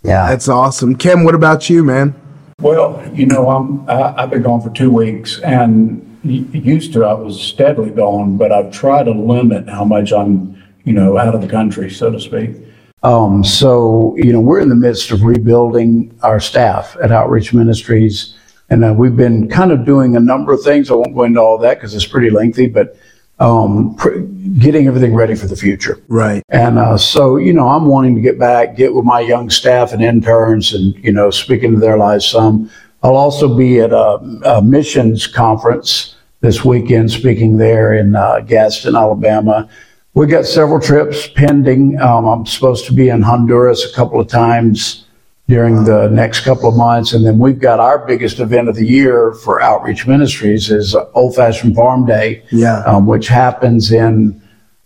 yeah. 0.03 0.29
That's 0.29 0.49
awesome. 0.49 0.97
Ken, 0.97 1.25
what 1.25 1.35
about 1.35 1.69
you, 1.69 1.85
man? 1.85 2.15
Well, 2.61 3.07
you 3.13 3.27
know, 3.27 3.51
I'm, 3.51 3.89
I, 3.89 4.23
I've 4.23 4.31
been 4.31 4.43
gone 4.43 4.63
for 4.63 4.71
two 4.71 4.91
weeks 4.91 5.39
and 5.41 6.03
used 6.25 6.95
to, 6.95 7.05
I 7.05 7.13
was 7.13 7.41
steadily 7.41 7.91
gone, 7.91 8.39
but 8.39 8.51
I've 8.51 8.73
tried 8.73 9.05
to 9.05 9.13
limit 9.13 9.69
how 9.69 9.85
much 9.85 10.13
I'm, 10.13 10.61
you 10.85 10.95
know, 10.95 11.19
out 11.19 11.35
of 11.35 11.43
the 11.43 11.49
country, 11.49 11.91
so 11.91 12.11
to 12.11 12.19
speak. 12.19 12.57
Um, 13.03 13.45
so, 13.45 14.17
you 14.17 14.33
know, 14.33 14.41
we're 14.41 14.61
in 14.61 14.71
the 14.71 14.75
midst 14.75 15.11
of 15.11 15.23
rebuilding 15.23 16.19
our 16.23 16.41
staff 16.41 16.97
at 17.03 17.13
Outreach 17.13 17.53
Ministries. 17.53 18.35
And 18.71 18.85
uh, 18.85 18.95
we've 18.95 19.15
been 19.15 19.49
kind 19.49 19.71
of 19.71 19.85
doing 19.85 20.17
a 20.17 20.21
number 20.21 20.53
of 20.53 20.63
things. 20.63 20.91
I 20.91 20.95
won't 20.95 21.15
go 21.15 21.25
into 21.25 21.41
all 21.41 21.59
that 21.59 21.75
because 21.75 21.95
it's 21.95 22.07
pretty 22.07 22.31
lengthy, 22.31 22.67
but 22.67 22.97
um, 23.39 23.95
pr- 23.97 24.19
getting 24.59 24.87
everything 24.87 25.15
ready 25.15 25.35
for 25.35 25.47
the 25.47 25.57
future. 25.57 26.03
Right. 26.09 26.43
And 26.49 26.79
uh, 26.79 26.97
so, 26.97 27.37
you 27.37 27.53
know, 27.53 27.69
I'm 27.69 27.87
wanting 27.87 28.15
to 28.15 28.21
get 28.21 28.39
back, 28.39 28.77
get 28.77 28.95
with 28.95 29.05
my 29.05 29.21
young 29.21 29.51
staff 29.51 29.93
and 29.93 30.03
interns 30.03 30.73
and, 30.73 30.95
you 31.05 31.13
know, 31.13 31.31
speaking 31.31 31.71
into 31.71 31.81
their 31.81 31.99
lives 31.99 32.27
some. 32.27 32.71
I'll 33.03 33.17
also 33.17 33.57
be 33.57 33.81
at 33.81 33.93
a, 33.93 34.19
a 34.45 34.63
missions 34.63 35.27
conference 35.27 36.17
this 36.41 36.65
weekend, 36.65 37.11
speaking 37.11 37.57
there 37.57 37.95
in 37.95 38.17
uh, 38.17 38.41
Gadsden, 38.41 38.97
Alabama. 38.97 39.69
We've 40.15 40.31
got 40.31 40.47
several 40.47 40.81
trips 40.81 41.29
pending. 41.29 42.01
Um, 42.01 42.27
I'm 42.27 42.47
supposed 42.47 42.87
to 42.87 42.93
be 42.93 43.11
in 43.11 43.23
Honduras 43.23 43.85
a 43.85 43.95
couple 43.95 44.19
of 44.19 44.29
times 44.29 45.06
during 45.49 45.85
the 45.85 46.09
next 46.09 46.41
couple 46.41 46.69
of 46.69 46.77
months. 46.77 47.13
And 47.13 47.25
then 47.25 47.39
we've 47.39 47.59
got 47.59 47.79
our 47.79 48.05
biggest 48.05 48.41
event 48.41 48.69
of 48.69 48.75
the 48.75 48.87
year 48.87 49.33
for 49.33 49.61
Outreach 49.61 50.07
Ministries 50.07 50.71
is 50.71 50.97
Old 51.15 51.37
Fashioned 51.37 51.77
Farm 51.77 52.05
Day, 52.05 52.43
yeah. 52.51 52.81
um, 52.81 53.07
which 53.07 53.29
happens 53.29 53.93
in 53.93 54.41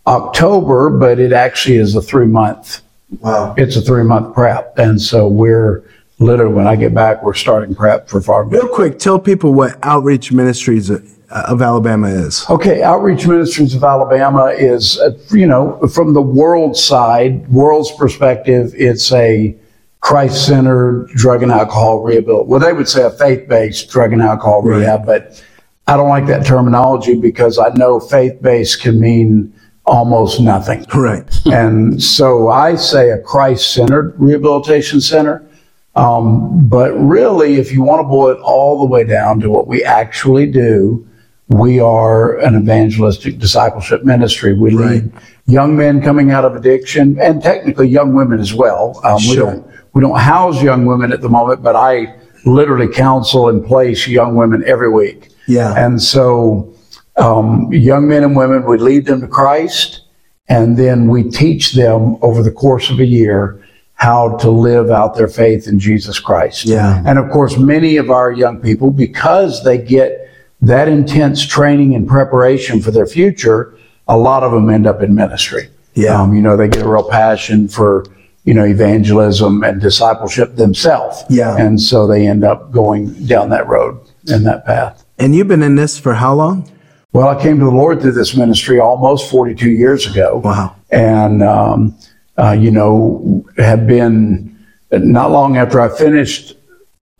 October, 0.05 0.89
but 0.89 1.19
it 1.19 1.33
actually 1.33 1.77
is 1.77 1.95
a 1.95 2.01
three 2.01 2.27
month. 2.27 2.81
Wow. 3.19 3.55
It's 3.57 3.75
a 3.75 3.81
three 3.81 4.03
month 4.03 4.35
prep. 4.35 4.77
And 4.77 5.01
so 5.01 5.27
we're 5.27 5.83
literally, 6.19 6.53
when 6.53 6.67
I 6.67 6.75
get 6.75 6.93
back, 6.93 7.23
we're 7.23 7.33
starting 7.33 7.73
prep 7.73 8.07
for 8.07 8.21
Farm 8.21 8.49
Day. 8.49 8.57
Real 8.57 8.67
quick, 8.67 8.99
tell 8.99 9.19
people 9.19 9.53
what 9.53 9.77
Outreach 9.83 10.31
Ministries 10.31 10.91
of 10.91 11.61
Alabama 11.61 12.07
is. 12.07 12.45
Okay, 12.49 12.83
Outreach 12.83 13.25
Ministries 13.25 13.73
of 13.73 13.83
Alabama 13.83 14.47
is, 14.47 14.99
uh, 14.99 15.17
you 15.31 15.47
know, 15.47 15.79
from 15.87 16.13
the 16.13 16.21
world 16.21 16.77
side, 16.77 17.47
world's 17.51 17.91
perspective, 17.91 18.73
it's 18.75 19.11
a 19.11 19.55
Christ 20.01 20.47
centered 20.47 21.07
drug 21.09 21.43
and 21.43 21.51
alcohol 21.51 22.01
rehabilitation. 22.01 22.47
Well, 22.47 22.59
they 22.59 22.73
would 22.73 22.89
say 22.89 23.03
a 23.03 23.11
faith 23.11 23.47
based 23.47 23.89
drug 23.89 24.13
and 24.13 24.21
alcohol 24.21 24.63
right. 24.63 24.79
rehab, 24.79 25.05
but 25.05 25.43
I 25.87 25.95
don't 25.95 26.09
like 26.09 26.25
that 26.27 26.45
terminology 26.45 27.15
because 27.15 27.59
I 27.59 27.69
know 27.75 27.99
faith 27.99 28.41
based 28.41 28.81
can 28.81 28.99
mean 28.99 29.53
almost 29.85 30.41
nothing. 30.41 30.85
Right. 30.93 31.23
and 31.45 32.01
so 32.01 32.49
I 32.49 32.75
say 32.75 33.11
a 33.11 33.19
Christ 33.19 33.73
centered 33.73 34.15
rehabilitation 34.17 35.01
center. 35.01 35.47
Um, 35.95 36.67
but 36.67 36.93
really, 36.93 37.55
if 37.55 37.71
you 37.71 37.83
want 37.83 37.99
to 37.99 38.07
boil 38.07 38.29
it 38.29 38.39
all 38.39 38.79
the 38.79 38.85
way 38.85 39.03
down 39.03 39.39
to 39.41 39.49
what 39.49 39.67
we 39.67 39.83
actually 39.83 40.49
do, 40.49 41.07
we 41.49 41.79
are 41.79 42.37
an 42.39 42.55
evangelistic 42.55 43.37
discipleship 43.37 44.05
ministry. 44.05 44.53
We 44.53 44.73
right. 44.73 45.03
lead 45.03 45.13
young 45.47 45.75
men 45.75 46.01
coming 46.01 46.31
out 46.31 46.45
of 46.45 46.55
addiction 46.55 47.19
and 47.19 47.43
technically 47.43 47.89
young 47.89 48.13
women 48.13 48.39
as 48.39 48.53
well. 48.53 49.01
Um, 49.03 49.19
sure. 49.19 49.31
We 49.31 49.35
don't 49.35 49.70
we 49.93 50.01
don't 50.01 50.19
house 50.19 50.61
young 50.61 50.85
women 50.85 51.11
at 51.11 51.21
the 51.21 51.29
moment, 51.29 51.61
but 51.61 51.75
I 51.75 52.15
literally 52.45 52.87
counsel 52.87 53.49
and 53.49 53.65
place 53.65 54.07
young 54.07 54.35
women 54.35 54.63
every 54.65 54.89
week. 54.89 55.29
Yeah. 55.47 55.73
And 55.77 56.01
so, 56.01 56.73
um, 57.17 57.71
young 57.71 58.07
men 58.07 58.23
and 58.23 58.35
women, 58.35 58.65
we 58.65 58.77
lead 58.77 59.05
them 59.05 59.21
to 59.21 59.27
Christ, 59.27 60.01
and 60.47 60.77
then 60.77 61.07
we 61.07 61.23
teach 61.23 61.73
them 61.73 62.17
over 62.21 62.41
the 62.41 62.51
course 62.51 62.89
of 62.89 62.99
a 62.99 63.05
year 63.05 63.63
how 63.95 64.35
to 64.37 64.49
live 64.49 64.89
out 64.89 65.15
their 65.15 65.27
faith 65.27 65.67
in 65.67 65.79
Jesus 65.79 66.19
Christ. 66.19 66.65
Yeah. 66.65 67.03
And 67.05 67.19
of 67.19 67.29
course, 67.29 67.57
many 67.57 67.97
of 67.97 68.09
our 68.09 68.31
young 68.31 68.59
people, 68.59 68.89
because 68.89 69.63
they 69.63 69.77
get 69.77 70.27
that 70.61 70.87
intense 70.87 71.45
training 71.45 71.93
and 71.93 72.07
preparation 72.07 72.81
for 72.81 72.89
their 72.89 73.05
future, 73.05 73.77
a 74.07 74.17
lot 74.17 74.41
of 74.43 74.51
them 74.51 74.69
end 74.69 74.87
up 74.87 75.03
in 75.03 75.13
ministry. 75.13 75.69
Yeah. 75.93 76.19
Um, 76.19 76.33
you 76.33 76.41
know, 76.41 76.57
they 76.57 76.67
get 76.67 76.83
a 76.83 76.89
real 76.89 77.07
passion 77.07 77.67
for 77.67 78.05
you 78.43 78.53
know, 78.53 78.65
evangelism 78.65 79.63
and 79.63 79.79
discipleship 79.81 80.55
themselves. 80.55 81.23
Yeah. 81.29 81.55
And 81.57 81.79
so 81.79 82.07
they 82.07 82.27
end 82.27 82.43
up 82.43 82.71
going 82.71 83.13
down 83.25 83.49
that 83.49 83.67
road 83.67 83.99
and 84.27 84.45
that 84.45 84.65
path. 84.65 85.05
And 85.19 85.35
you've 85.35 85.47
been 85.47 85.63
in 85.63 85.75
this 85.75 85.99
for 85.99 86.15
how 86.15 86.33
long? 86.33 86.69
Well, 87.13 87.27
I 87.27 87.41
came 87.41 87.59
to 87.59 87.65
the 87.65 87.71
Lord 87.71 88.01
through 88.01 88.13
this 88.13 88.35
ministry 88.35 88.79
almost 88.79 89.29
42 89.29 89.69
years 89.69 90.09
ago. 90.09 90.41
Wow. 90.43 90.75
And, 90.89 91.43
um, 91.43 91.95
uh, 92.37 92.51
you 92.51 92.71
know, 92.71 93.45
have 93.57 93.85
been 93.85 94.57
not 94.91 95.31
long 95.31 95.57
after 95.57 95.79
I 95.79 95.95
finished 95.95 96.55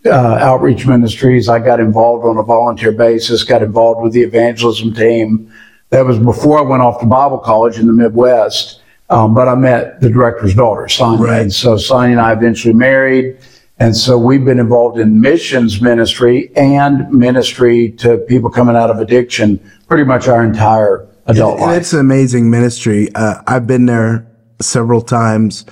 uh, 0.05 0.09
outreach 0.41 0.87
ministries, 0.87 1.47
I 1.47 1.59
got 1.59 1.79
involved 1.79 2.25
on 2.25 2.37
a 2.37 2.43
volunteer 2.43 2.91
basis, 2.91 3.43
got 3.43 3.61
involved 3.61 4.01
with 4.01 4.13
the 4.13 4.21
evangelism 4.21 4.93
team. 4.93 5.51
That 5.89 6.05
was 6.05 6.17
before 6.17 6.57
I 6.57 6.61
went 6.61 6.81
off 6.81 6.99
to 7.01 7.05
Bible 7.05 7.37
college 7.37 7.77
in 7.77 7.85
the 7.85 7.93
Midwest. 7.93 8.80
Um, 9.11 9.33
but 9.33 9.49
I 9.49 9.55
met 9.55 9.99
the 9.99 10.09
director's 10.09 10.55
daughter, 10.55 10.87
Sonia. 10.87 11.23
Right. 11.23 11.41
And 11.41 11.53
so 11.53 11.75
Sonia 11.75 12.11
and 12.11 12.21
I 12.21 12.31
eventually 12.31 12.73
married. 12.73 13.37
And 13.77 13.95
so 13.95 14.17
we've 14.17 14.45
been 14.45 14.59
involved 14.59 14.99
in 14.99 15.19
missions 15.19 15.81
ministry 15.81 16.49
and 16.55 17.11
ministry 17.11 17.91
to 17.93 18.19
people 18.19 18.49
coming 18.49 18.75
out 18.75 18.89
of 18.89 18.99
addiction 18.99 19.59
pretty 19.87 20.05
much 20.05 20.27
our 20.27 20.45
entire 20.45 21.07
adult 21.25 21.55
and, 21.55 21.61
life. 21.61 21.81
it's 21.81 21.91
an 21.91 21.99
amazing 21.99 22.49
ministry. 22.49 23.09
Uh, 23.13 23.41
I've 23.47 23.67
been 23.67 23.85
there 23.85 24.25
several 24.61 25.01
times 25.01 25.65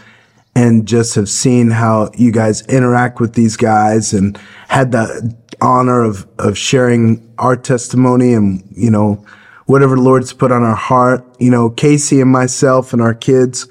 and 0.55 0.85
just 0.85 1.15
have 1.15 1.29
seen 1.29 1.69
how 1.69 2.11
you 2.17 2.31
guys 2.31 2.65
interact 2.67 3.21
with 3.21 3.35
these 3.35 3.55
guys 3.55 4.11
and 4.11 4.37
had 4.67 4.91
the 4.91 5.33
honor 5.61 6.03
of, 6.03 6.27
of 6.39 6.57
sharing 6.57 7.33
our 7.37 7.55
testimony 7.55 8.33
and, 8.33 8.67
you 8.75 8.89
know, 8.89 9.23
whatever 9.69 9.95
the 9.95 10.01
Lord's 10.01 10.33
put 10.33 10.51
on 10.51 10.63
our 10.63 10.75
heart. 10.75 11.23
You 11.39 11.51
know, 11.51 11.69
Casey 11.69 12.19
and 12.21 12.31
myself 12.31 12.91
and 12.91 13.01
our 13.03 13.13
kids, 13.13 13.67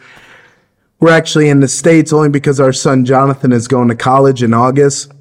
we're 1.00 1.10
actually 1.10 1.48
in 1.48 1.58
the 1.58 1.66
States 1.66 2.12
only 2.12 2.28
because 2.28 2.60
our 2.60 2.72
son 2.72 3.04
Jonathan 3.04 3.52
is 3.52 3.66
going 3.66 3.88
to 3.88 3.96
college 3.96 4.44
in 4.44 4.54
August. 4.54 5.12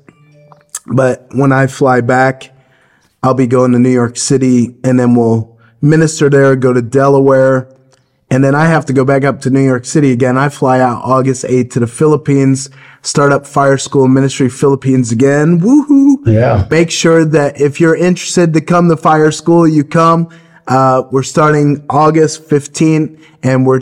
But 0.85 1.25
when 1.33 1.51
I 1.51 1.65
fly 1.65 2.01
back, 2.01 2.55
I'll 3.23 3.33
be 3.33 3.47
going 3.47 3.71
to 3.71 3.79
New 3.79 3.89
York 3.89 4.17
City 4.17 4.75
and 4.83 4.99
then 4.99 5.15
we'll 5.15 5.57
minister 5.81 6.29
there, 6.29 6.55
go 6.55 6.73
to 6.73 6.81
Delaware. 6.83 7.73
And 8.29 8.43
then 8.43 8.53
I 8.53 8.65
have 8.65 8.85
to 8.85 8.93
go 8.93 9.03
back 9.03 9.23
up 9.23 9.41
to 9.41 9.49
New 9.49 9.65
York 9.65 9.85
City 9.85 10.11
again. 10.11 10.37
I 10.37 10.49
fly 10.49 10.79
out 10.79 11.01
August 11.03 11.43
8th 11.43 11.71
to 11.71 11.79
the 11.79 11.87
Philippines, 11.87 12.69
start 13.01 13.31
up 13.31 13.47
Fire 13.47 13.79
School 13.79 14.07
Ministry 14.07 14.49
Philippines 14.49 15.11
again. 15.11 15.59
Woohoo. 15.59 16.17
Yeah. 16.27 16.67
Make 16.69 16.91
sure 16.91 17.25
that 17.25 17.59
if 17.59 17.79
you're 17.79 17.95
interested 17.95 18.53
to 18.53 18.61
come 18.61 18.89
to 18.89 18.97
Fire 18.97 19.31
School, 19.31 19.67
you 19.67 19.83
come. 19.83 20.29
Uh, 20.67 21.03
we're 21.11 21.23
starting 21.23 21.85
August 21.89 22.47
15th 22.49 23.21
and 23.43 23.65
we're 23.65 23.81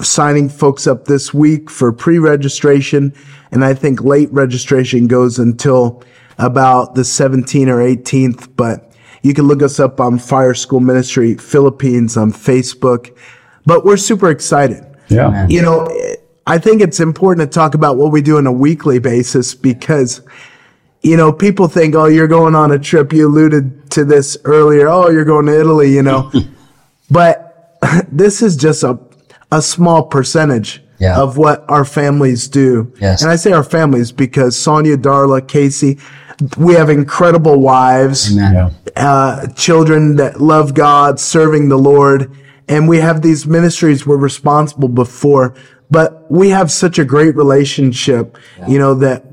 signing 0.00 0.48
folks 0.48 0.86
up 0.86 1.04
this 1.04 1.34
week 1.34 1.68
for 1.68 1.92
pre-registration. 1.92 3.12
And 3.50 3.64
I 3.64 3.74
think 3.74 4.02
late 4.02 4.32
registration 4.32 5.06
goes 5.06 5.38
until 5.38 6.02
about 6.38 6.94
the 6.94 7.02
17th 7.02 7.68
or 7.68 7.78
18th, 7.78 8.48
but 8.56 8.92
you 9.22 9.34
can 9.34 9.46
look 9.46 9.62
us 9.62 9.78
up 9.78 10.00
on 10.00 10.18
Fire 10.18 10.54
School 10.54 10.80
Ministry 10.80 11.36
Philippines 11.36 12.16
on 12.16 12.32
Facebook. 12.32 13.16
But 13.66 13.84
we're 13.84 13.96
super 13.96 14.30
excited. 14.30 14.84
Yeah. 15.08 15.46
You 15.48 15.62
know, 15.62 15.88
I 16.46 16.58
think 16.58 16.82
it's 16.82 16.98
important 16.98 17.48
to 17.48 17.54
talk 17.54 17.74
about 17.74 17.96
what 17.96 18.10
we 18.10 18.22
do 18.22 18.38
on 18.38 18.46
a 18.46 18.52
weekly 18.52 18.98
basis 18.98 19.54
because, 19.54 20.22
you 21.02 21.16
know, 21.16 21.32
people 21.32 21.68
think, 21.68 21.94
oh, 21.94 22.06
you're 22.06 22.28
going 22.28 22.54
on 22.54 22.70
a 22.72 22.78
trip. 22.78 23.12
You 23.12 23.26
alluded 23.28 23.90
to 23.92 24.04
this 24.04 24.36
earlier. 24.44 24.88
Oh, 24.88 25.10
you're 25.10 25.24
going 25.24 25.46
to 25.46 25.58
Italy, 25.58 25.92
you 25.92 26.02
know. 26.02 26.30
but 27.10 27.78
this 28.12 28.42
is 28.42 28.56
just 28.56 28.82
a, 28.82 28.98
a 29.50 29.60
small 29.60 30.04
percentage 30.04 30.82
Yeah. 30.98 31.18
of 31.20 31.36
what 31.36 31.64
our 31.68 31.84
families 31.84 32.48
do. 32.48 32.92
Yes. 33.00 33.22
And 33.22 33.30
I 33.30 33.36
say 33.36 33.52
our 33.52 33.64
families 33.64 34.12
because 34.12 34.56
Sonia, 34.58 34.96
Darla, 34.96 35.46
Casey, 35.46 35.98
we 36.56 36.74
have 36.74 36.88
incredible 36.90 37.60
wives 37.60 38.32
Yeah. 38.34 38.70
uh, 38.96 39.46
children 39.54 40.16
that 40.16 40.40
love 40.40 40.74
God, 40.74 41.18
serving 41.20 41.68
the 41.68 41.78
Lord. 41.78 42.30
And 42.68 42.88
we 42.88 42.98
have 42.98 43.22
these 43.22 43.44
ministries 43.46 44.06
we're 44.06 44.16
responsible 44.16 44.88
before, 44.88 45.54
but 45.90 46.30
we 46.30 46.50
have 46.50 46.70
such 46.70 46.98
a 46.98 47.04
great 47.04 47.34
relationship, 47.36 48.38
you 48.68 48.78
know, 48.78 48.94
that 48.94 49.24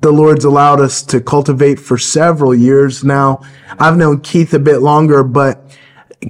the 0.00 0.12
Lord's 0.12 0.44
allowed 0.44 0.80
us 0.80 1.02
to 1.04 1.20
cultivate 1.20 1.78
for 1.80 1.98
several 1.98 2.54
years 2.54 3.04
now. 3.04 3.40
I've 3.78 3.96
known 3.96 4.20
Keith 4.20 4.54
a 4.54 4.58
bit 4.58 4.78
longer, 4.78 5.22
but 5.24 5.76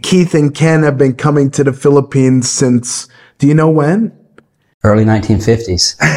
Keith 0.02 0.34
and 0.34 0.54
Ken 0.54 0.82
have 0.82 0.98
been 0.98 1.14
coming 1.14 1.50
to 1.52 1.64
the 1.64 1.72
Philippines 1.72 2.50
since, 2.50 3.08
do 3.38 3.46
you 3.46 3.54
know 3.54 3.70
when? 3.70 4.12
Early 4.84 5.04
1950s. 5.04 5.98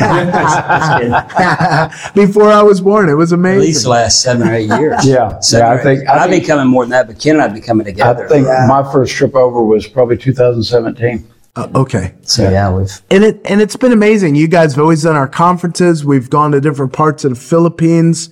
Before 2.13 2.51
I 2.51 2.61
was 2.61 2.79
born. 2.79 3.09
It 3.09 3.15
was 3.15 3.31
amazing. 3.31 3.59
At 3.61 3.65
least 3.65 3.83
the 3.83 3.89
last 3.89 4.21
seven 4.21 4.47
or 4.47 4.53
eight 4.53 4.69
years. 4.79 5.05
Yeah. 5.05 5.39
Seven 5.39 5.67
Yeah, 5.67 5.73
I 5.73 5.83
think 5.83 6.07
I've 6.07 6.29
been 6.29 6.43
coming 6.45 6.67
more 6.67 6.83
than 6.83 6.91
that, 6.91 7.07
but 7.07 7.19
Ken 7.19 7.33
and 7.35 7.41
I 7.41 7.45
have 7.45 7.53
been 7.53 7.63
coming 7.63 7.85
together. 7.85 8.25
I 8.25 8.27
together. 8.27 8.45
think 8.45 8.67
my 8.67 8.89
first 8.91 9.15
trip 9.15 9.35
over 9.35 9.63
was 9.63 9.87
probably 9.87 10.17
2017. 10.17 11.27
Uh, 11.55 11.67
okay. 11.75 12.15
so 12.21 12.49
yeah, 12.49 12.73
we've 12.73 13.01
And 13.09 13.23
it 13.23 13.41
and 13.45 13.61
it's 13.61 13.75
been 13.75 13.91
amazing. 13.91 14.35
You 14.35 14.47
guys 14.47 14.73
have 14.73 14.81
always 14.81 15.03
done 15.03 15.15
our 15.15 15.27
conferences. 15.27 16.05
We've 16.05 16.29
gone 16.29 16.51
to 16.51 16.61
different 16.61 16.93
parts 16.93 17.25
of 17.25 17.31
the 17.31 17.35
Philippines, 17.35 18.29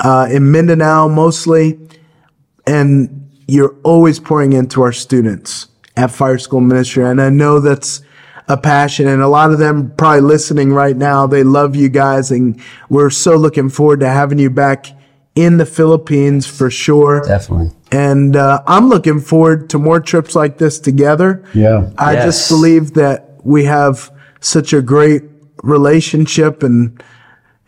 uh, 0.00 0.28
in 0.30 0.50
Mindanao 0.50 1.08
mostly, 1.08 1.78
and 2.66 3.30
you're 3.46 3.74
always 3.82 4.20
pouring 4.20 4.52
into 4.52 4.82
our 4.82 4.92
students 4.92 5.68
at 5.96 6.10
Fire 6.10 6.38
School 6.38 6.60
Ministry. 6.60 7.04
And 7.04 7.20
I 7.20 7.30
know 7.30 7.60
that's 7.60 8.02
a 8.48 8.56
passion, 8.56 9.06
and 9.06 9.22
a 9.22 9.28
lot 9.28 9.50
of 9.50 9.58
them 9.58 9.92
probably 9.96 10.22
listening 10.22 10.72
right 10.72 10.96
now. 10.96 11.26
They 11.26 11.44
love 11.44 11.76
you 11.76 11.88
guys, 11.88 12.30
and 12.30 12.60
we're 12.88 13.10
so 13.10 13.36
looking 13.36 13.68
forward 13.68 14.00
to 14.00 14.08
having 14.08 14.38
you 14.38 14.50
back 14.50 14.86
in 15.34 15.58
the 15.58 15.66
Philippines 15.66 16.46
for 16.46 16.70
sure. 16.70 17.20
definitely. 17.20 17.70
And 17.90 18.36
uh, 18.36 18.62
I'm 18.66 18.88
looking 18.88 19.20
forward 19.20 19.70
to 19.70 19.78
more 19.78 20.00
trips 20.00 20.34
like 20.34 20.58
this 20.58 20.78
together. 20.78 21.42
Yeah. 21.54 21.90
I 21.96 22.12
Yes. 22.14 22.24
just 22.24 22.50
believe 22.50 22.94
that 22.94 23.38
we 23.44 23.64
have 23.64 24.10
such 24.40 24.72
a 24.72 24.82
great 24.82 25.22
relationship 25.62 26.62
and 26.62 27.02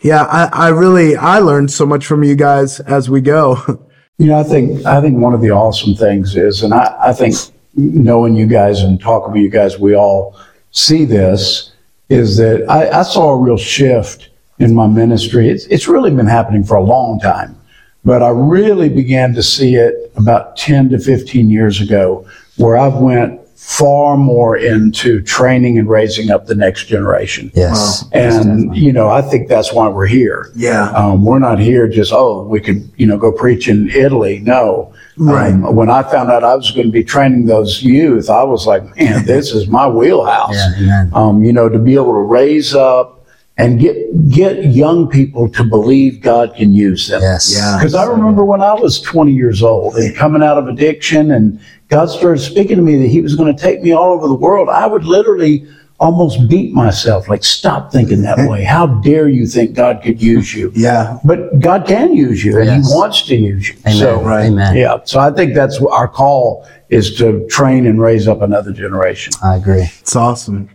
yeah, 0.02 0.22
I, 0.24 0.66
I 0.66 0.68
really 0.68 1.14
I 1.16 1.40
learned 1.40 1.70
so 1.70 1.85
much 1.85 2.06
from 2.06 2.24
you 2.24 2.35
guys 2.35 2.80
as 2.80 3.09
we 3.11 3.20
go. 3.20 3.59
You 4.18 4.26
know, 4.26 4.38
I 4.38 4.42
think 4.42 4.85
I 4.85 5.00
think 5.00 5.16
one 5.16 5.33
of 5.33 5.40
the 5.40 5.50
awesome 5.50 5.94
things 5.94 6.37
is, 6.37 6.62
and 6.62 6.74
I, 6.74 6.94
I 7.04 7.12
think 7.14 7.35
knowing 7.74 8.37
you 8.37 8.46
guys 8.46 8.83
and 8.83 9.00
talking 9.00 9.33
with 9.33 9.40
you 9.40 9.48
guys, 9.48 9.78
we 9.78 9.94
all 9.96 10.38
see 10.72 11.06
this, 11.06 11.72
is 12.11 12.37
that 12.37 12.68
I, 12.68 13.00
I 13.00 13.02
saw 13.02 13.30
a 13.30 13.38
real 13.38 13.56
shift 13.56 14.28
in 14.59 14.74
my 14.74 14.87
ministry. 14.87 15.48
It's, 15.48 15.64
it's 15.68 15.88
really 15.88 16.11
been 16.11 16.26
happening 16.26 16.64
for 16.64 16.76
a 16.76 16.83
long 16.83 17.18
time, 17.18 17.59
but 18.04 18.22
I 18.22 18.30
really 18.30 18.88
began 18.88 19.34
to 19.34 19.42
see 19.42 19.74
it 19.74 20.12
about 20.16 20.56
10 20.56 20.90
to 20.90 20.98
15 20.98 21.50
years 21.50 21.80
ago, 21.80 22.26
where 22.56 22.76
I 22.76 22.88
went 22.88 23.40
far 23.60 24.16
more 24.16 24.56
into 24.56 25.20
training 25.20 25.78
and 25.78 25.88
raising 25.88 26.30
up 26.30 26.46
the 26.46 26.54
next 26.54 26.86
generation. 26.86 27.52
Yes. 27.54 28.04
And, 28.12 28.74
you 28.74 28.90
know, 28.90 29.10
I 29.10 29.20
think 29.20 29.48
that's 29.48 29.72
why 29.72 29.86
we're 29.86 30.06
here. 30.06 30.50
Yeah. 30.56 30.90
Um, 30.92 31.24
we're 31.24 31.38
not 31.38 31.58
here 31.58 31.86
just, 31.86 32.10
oh, 32.10 32.42
we 32.46 32.60
could, 32.60 32.90
you 32.96 33.06
know, 33.06 33.18
go 33.18 33.30
preach 33.30 33.68
in 33.68 33.90
Italy. 33.90 34.40
No. 34.40 34.94
Right. 35.18 35.52
Um, 35.52 35.76
when 35.76 35.90
I 35.90 36.02
found 36.02 36.30
out 36.30 36.42
I 36.42 36.56
was 36.56 36.70
going 36.70 36.86
to 36.86 36.92
be 36.92 37.04
training 37.04 37.44
those 37.44 37.82
youth, 37.82 38.30
I 38.30 38.42
was 38.44 38.66
like, 38.66 38.96
man, 38.96 39.26
this 39.26 39.52
is 39.52 39.68
my 39.68 39.86
wheelhouse. 39.86 40.54
Yeah, 40.54 40.72
amen. 40.78 41.10
Um, 41.12 41.44
you 41.44 41.52
know, 41.52 41.68
to 41.68 41.78
be 41.78 41.94
able 41.94 42.14
to 42.14 42.22
raise 42.22 42.74
up 42.74 43.19
and 43.61 43.79
get, 43.81 44.29
get 44.31 44.64
young 44.66 45.09
people 45.09 45.49
to 45.51 45.64
believe 45.64 46.20
God 46.20 46.55
can 46.57 46.73
use 46.73 47.09
them. 47.09 47.20
Yes. 47.23 47.55
Yeah. 47.55 47.77
Because 47.79 47.94
I 47.94 48.05
remember 48.07 48.44
when 48.44 48.61
I 48.62 48.75
was 48.75 49.01
20 49.01 49.33
years 49.33 49.62
old 49.62 49.96
and 49.96 50.14
coming 50.16 50.42
out 50.42 50.59
of 50.59 50.68
addiction, 50.68 51.31
and 51.31 51.61
God 51.88 52.07
started 52.07 52.40
speaking 52.40 52.77
to 52.77 52.83
me 52.83 52.96
that 53.03 53.09
He 53.09 53.20
was 53.20 53.35
going 53.37 53.55
to 53.55 53.61
take 53.62 53.83
me 53.83 53.92
all 53.92 54.12
over 54.12 54.29
the 54.29 54.35
world. 54.35 54.68
I 54.68 54.87
would 54.87 55.05
literally 55.05 55.66
almost 55.99 56.49
beat 56.49 56.73
myself, 56.73 57.29
like, 57.29 57.44
stop 57.44 57.92
thinking 57.92 58.23
that 58.23 58.49
way. 58.49 58.64
How 58.64 58.87
dare 58.87 59.29
you 59.29 59.46
think 59.46 59.75
God 59.75 60.01
could 60.03 60.23
use 60.23 60.55
you? 60.55 60.73
Yeah. 60.75 61.18
But 61.25 61.61
God 61.61 61.87
can 61.87 62.14
use 62.14 62.42
you, 62.42 62.57
and 62.59 62.66
Yes. 62.66 62.88
He 62.88 62.94
wants 62.96 63.23
to 63.27 63.37
use 63.37 63.68
you. 63.68 63.77
Amen. 63.87 63.96
So, 63.99 64.23
Right. 64.23 64.46
Amen. 64.46 64.77
yeah. 64.77 64.96
So 65.05 65.20
I 65.20 65.31
think 65.31 65.55
that's 65.55 65.79
our 65.83 66.09
call 66.09 66.66
is 66.88 67.14
to 67.16 67.46
train 67.49 67.87
and 67.87 68.01
raise 68.01 68.27
up 68.27 68.40
another 68.40 68.73
generation. 68.73 69.35
I 69.42 69.57
agree. 69.57 69.90
It's 70.01 70.16
awesome. 70.16 70.70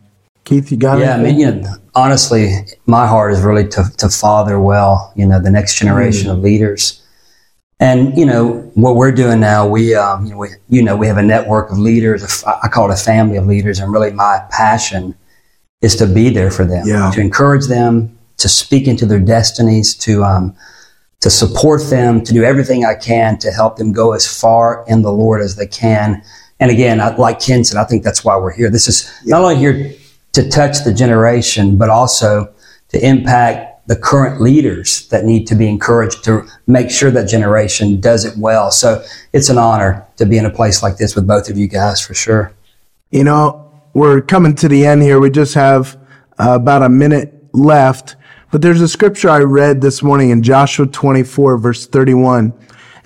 Keith, 0.45 0.71
you 0.71 0.77
got 0.77 0.99
Yeah, 0.99 1.15
I 1.15 1.21
mean, 1.21 1.39
you 1.39 1.51
know, 1.51 1.75
honestly, 1.95 2.55
my 2.85 3.07
heart 3.07 3.33
is 3.33 3.41
really 3.41 3.67
to, 3.69 3.83
to 3.97 4.09
father 4.09 4.59
well, 4.59 5.11
you 5.15 5.25
know, 5.25 5.41
the 5.41 5.49
next 5.49 5.77
generation 5.77 6.29
of 6.29 6.39
leaders. 6.39 7.01
And, 7.79 8.15
you 8.17 8.25
know, 8.25 8.71
what 8.75 8.95
we're 8.95 9.11
doing 9.11 9.39
now, 9.39 9.67
we, 9.67 9.95
um, 9.95 10.25
you 10.25 10.31
know, 10.31 10.37
we, 10.37 10.49
you 10.69 10.83
know, 10.83 10.95
we 10.95 11.07
have 11.07 11.17
a 11.17 11.23
network 11.23 11.71
of 11.71 11.79
leaders. 11.79 12.43
I 12.45 12.67
call 12.69 12.89
it 12.89 12.93
a 12.93 12.97
family 12.97 13.37
of 13.37 13.47
leaders. 13.47 13.79
And 13.79 13.91
really 13.91 14.11
my 14.11 14.41
passion 14.51 15.15
is 15.81 15.95
to 15.97 16.05
be 16.05 16.29
there 16.29 16.51
for 16.51 16.63
them, 16.63 16.87
Yeah. 16.87 17.11
to 17.11 17.19
encourage 17.19 17.65
them, 17.65 18.17
to 18.37 18.47
speak 18.47 18.87
into 18.87 19.05
their 19.05 19.19
destinies, 19.19 19.95
to, 19.95 20.23
um, 20.23 20.55
to 21.21 21.29
support 21.29 21.81
them, 21.89 22.23
to 22.23 22.33
do 22.33 22.43
everything 22.43 22.85
I 22.85 22.93
can 22.93 23.39
to 23.39 23.51
help 23.51 23.77
them 23.77 23.91
go 23.91 24.13
as 24.13 24.27
far 24.27 24.85
in 24.87 25.01
the 25.01 25.11
Lord 25.11 25.41
as 25.41 25.55
they 25.55 25.67
can. 25.67 26.21
And 26.59 26.69
again, 26.69 27.01
I, 27.01 27.15
like 27.15 27.39
Ken 27.39 27.63
said, 27.63 27.77
I 27.77 27.83
think 27.83 28.03
that's 28.03 28.23
why 28.23 28.37
we're 28.37 28.53
here. 28.53 28.69
This 28.69 28.87
is 28.87 29.11
not 29.25 29.41
only 29.41 29.55
here 29.57 29.91
to 30.35 30.49
touch 30.49 30.83
the 30.83 30.93
generation, 30.93 31.77
but 31.77 31.89
also 31.89 32.53
to 32.89 33.05
impact 33.05 33.87
the 33.87 33.95
current 33.95 34.41
leaders 34.41 35.07
that 35.09 35.25
need 35.25 35.45
to 35.47 35.55
be 35.55 35.67
encouraged 35.69 36.23
to 36.23 36.45
make 36.67 36.89
sure 36.89 37.11
that 37.11 37.27
generation 37.27 37.99
does 37.99 38.25
it 38.25 38.35
well. 38.37 38.71
So 38.71 39.03
it's 39.31 39.49
an 39.49 39.57
honor 39.57 40.05
to 40.17 40.25
be 40.25 40.37
in 40.37 40.45
a 40.45 40.49
place 40.49 40.81
like 40.81 40.97
this 40.97 41.15
with 41.15 41.27
both 41.27 41.49
of 41.49 41.57
you 41.57 41.67
guys 41.67 42.01
for 42.01 42.13
sure. 42.13 42.51
You 43.11 43.23
know, 43.23 43.71
we're 43.93 44.21
coming 44.21 44.55
to 44.55 44.67
the 44.67 44.85
end 44.85 45.03
here. 45.03 45.19
We 45.19 45.29
just 45.29 45.53
have 45.53 45.97
uh, 46.39 46.55
about 46.55 46.81
a 46.81 46.89
minute 46.89 47.33
left. 47.53 48.15
But 48.51 48.61
there's 48.61 48.81
a 48.81 48.87
scripture 48.87 49.29
I 49.29 49.39
read 49.39 49.81
this 49.81 50.01
morning 50.01 50.31
in 50.31 50.41
Joshua 50.41 50.87
24, 50.87 51.57
verse 51.57 51.87
31. 51.87 52.53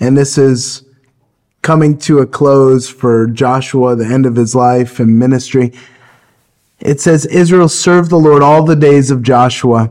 And 0.00 0.16
this 0.16 0.38
is 0.38 0.84
coming 1.62 1.98
to 1.98 2.20
a 2.20 2.26
close 2.26 2.88
for 2.88 3.26
Joshua, 3.26 3.96
the 3.96 4.06
end 4.06 4.24
of 4.26 4.36
his 4.36 4.54
life 4.54 4.98
and 4.98 5.18
ministry. 5.18 5.72
It 6.80 7.00
says, 7.00 7.26
Israel 7.26 7.68
served 7.68 8.10
the 8.10 8.16
Lord 8.16 8.42
all 8.42 8.64
the 8.64 8.76
days 8.76 9.10
of 9.10 9.22
Joshua 9.22 9.90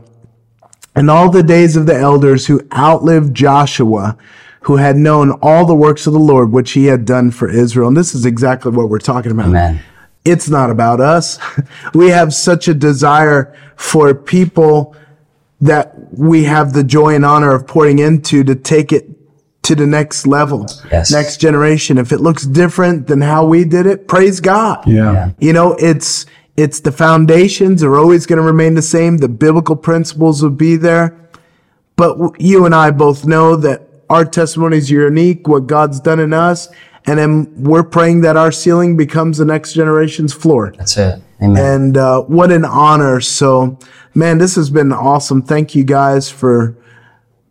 and 0.96 1.08
all 1.10 1.30
the 1.30 1.42
days 1.42 1.76
of 1.76 1.86
the 1.86 1.96
elders 1.96 2.46
who 2.46 2.60
outlived 2.72 3.34
Joshua, 3.34 4.16
who 4.62 4.76
had 4.76 4.96
known 4.96 5.30
all 5.40 5.64
the 5.66 5.74
works 5.74 6.06
of 6.06 6.12
the 6.12 6.18
Lord, 6.18 6.50
which 6.52 6.72
he 6.72 6.86
had 6.86 7.04
done 7.04 7.30
for 7.30 7.48
Israel. 7.48 7.88
And 7.88 7.96
this 7.96 8.14
is 8.14 8.26
exactly 8.26 8.72
what 8.72 8.88
we're 8.88 8.98
talking 8.98 9.30
about 9.30 9.46
Amen. 9.48 9.80
it's 10.24 10.48
not 10.48 10.68
about 10.70 11.00
us. 11.00 11.38
we 11.94 12.08
have 12.08 12.34
such 12.34 12.66
a 12.68 12.74
desire 12.74 13.54
for 13.76 14.12
people 14.14 14.94
that 15.60 15.94
we 16.12 16.44
have 16.44 16.72
the 16.72 16.82
joy 16.82 17.14
and 17.14 17.24
honor 17.24 17.54
of 17.54 17.66
pouring 17.66 17.98
into 17.98 18.42
to 18.44 18.54
take 18.54 18.92
it 18.92 19.06
to 19.62 19.74
the 19.74 19.86
next 19.86 20.26
level, 20.26 20.66
Yes. 20.90 21.12
next 21.12 21.36
generation. 21.36 21.98
If 21.98 22.12
it 22.12 22.18
looks 22.18 22.44
different 22.46 23.06
than 23.06 23.20
how 23.20 23.44
we 23.46 23.64
did 23.64 23.86
it, 23.86 24.08
praise 24.08 24.40
God. 24.40 24.86
Yeah. 24.86 25.30
You 25.38 25.52
know, 25.52 25.74
it's, 25.78 26.24
it's 26.60 26.80
the 26.80 26.92
foundations 26.92 27.82
are 27.82 27.96
always 27.96 28.26
going 28.26 28.38
to 28.38 28.44
remain 28.44 28.74
the 28.74 28.82
same. 28.82 29.16
The 29.18 29.28
biblical 29.28 29.76
principles 29.76 30.42
will 30.42 30.50
be 30.50 30.76
there. 30.76 31.16
But 31.96 32.40
you 32.40 32.66
and 32.66 32.74
I 32.74 32.90
both 32.90 33.26
know 33.26 33.56
that 33.56 33.82
our 34.08 34.24
testimony 34.24 34.76
is 34.76 34.90
unique, 34.90 35.48
what 35.48 35.66
God's 35.66 36.00
done 36.00 36.20
in 36.20 36.32
us. 36.32 36.68
And 37.06 37.18
then 37.18 37.62
we're 37.62 37.82
praying 37.82 38.20
that 38.22 38.36
our 38.36 38.52
ceiling 38.52 38.96
becomes 38.96 39.38
the 39.38 39.44
next 39.44 39.72
generation's 39.72 40.34
floor. 40.34 40.74
That's 40.76 40.96
it. 40.96 41.22
Amen. 41.42 41.56
And 41.64 41.96
uh, 41.96 42.22
what 42.22 42.52
an 42.52 42.66
honor. 42.66 43.20
So, 43.20 43.78
man, 44.14 44.36
this 44.38 44.54
has 44.56 44.68
been 44.68 44.92
awesome. 44.92 45.42
Thank 45.42 45.74
you 45.74 45.84
guys 45.84 46.28
for 46.28 46.76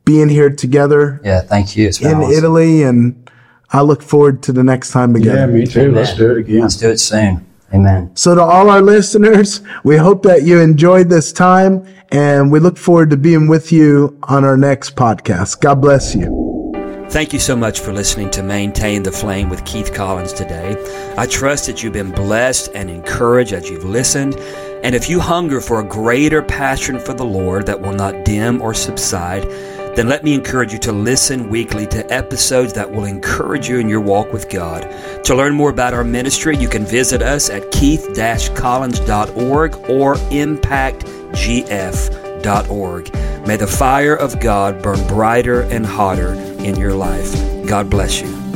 being 0.05 0.29
here 0.29 0.49
together 0.49 1.21
yeah, 1.23 1.41
thank 1.41 1.77
you. 1.77 1.87
It's 1.87 1.99
been 1.99 2.11
in 2.11 2.17
awesome. 2.17 2.33
Italy. 2.33 2.83
And 2.83 3.29
I 3.71 3.81
look 3.81 4.01
forward 4.01 4.41
to 4.43 4.51
the 4.51 4.63
next 4.63 4.91
time 4.91 5.15
again. 5.15 5.35
Yeah, 5.35 5.45
me 5.45 5.65
too. 5.65 5.91
Let's 5.91 6.15
do 6.15 6.31
it 6.31 6.37
again. 6.39 6.61
Let's 6.61 6.77
do 6.77 6.89
it 6.89 6.99
soon. 6.99 7.48
Amen. 7.73 8.11
So 8.15 8.35
to 8.35 8.41
all 8.41 8.69
our 8.69 8.81
listeners, 8.81 9.61
we 9.83 9.95
hope 9.97 10.23
that 10.23 10.43
you 10.43 10.59
enjoyed 10.59 11.09
this 11.09 11.31
time 11.31 11.85
and 12.11 12.51
we 12.51 12.59
look 12.59 12.77
forward 12.77 13.11
to 13.11 13.17
being 13.17 13.47
with 13.47 13.71
you 13.71 14.17
on 14.23 14.43
our 14.43 14.57
next 14.57 14.95
podcast. 14.95 15.61
God 15.61 15.75
bless 15.75 16.15
you. 16.15 16.39
Thank 17.09 17.33
you 17.33 17.39
so 17.39 17.55
much 17.55 17.79
for 17.79 17.91
listening 17.91 18.29
to 18.31 18.43
Maintain 18.43 19.01
the 19.01 19.11
Flame 19.11 19.49
with 19.49 19.65
Keith 19.65 19.93
Collins 19.93 20.31
today. 20.31 20.75
I 21.17 21.25
trust 21.25 21.65
that 21.65 21.81
you've 21.81 21.93
been 21.93 22.11
blessed 22.11 22.69
and 22.75 22.87
encouraged 22.87 23.51
as 23.51 23.67
you've 23.67 23.83
listened. 23.83 24.35
And 24.83 24.93
if 24.95 25.09
you 25.09 25.19
hunger 25.19 25.59
for 25.59 25.79
a 25.79 25.83
greater 25.83 26.43
passion 26.43 26.99
for 26.99 27.13
the 27.13 27.25
Lord 27.25 27.65
that 27.65 27.81
will 27.81 27.93
not 27.93 28.25
dim 28.25 28.61
or 28.61 28.75
subside, 28.75 29.43
then 29.95 30.07
let 30.07 30.23
me 30.23 30.33
encourage 30.33 30.73
you 30.73 30.79
to 30.79 30.91
listen 30.91 31.49
weekly 31.49 31.85
to 31.87 32.11
episodes 32.11 32.73
that 32.73 32.91
will 32.91 33.05
encourage 33.05 33.67
you 33.67 33.79
in 33.79 33.89
your 33.89 34.01
walk 34.01 34.31
with 34.33 34.49
God. 34.49 34.87
To 35.25 35.35
learn 35.35 35.53
more 35.53 35.69
about 35.69 35.93
our 35.93 36.03
ministry, 36.03 36.57
you 36.57 36.69
can 36.69 36.85
visit 36.85 37.21
us 37.21 37.49
at 37.49 37.69
keith-collins.org 37.71 39.75
or 39.89 40.15
impactgf.org. 40.15 43.13
May 43.47 43.57
the 43.57 43.67
fire 43.67 44.15
of 44.15 44.39
God 44.39 44.81
burn 44.81 45.05
brighter 45.07 45.63
and 45.63 45.85
hotter 45.85 46.33
in 46.33 46.77
your 46.77 46.93
life. 46.93 47.33
God 47.67 47.89
bless 47.89 48.21
you. 48.21 48.48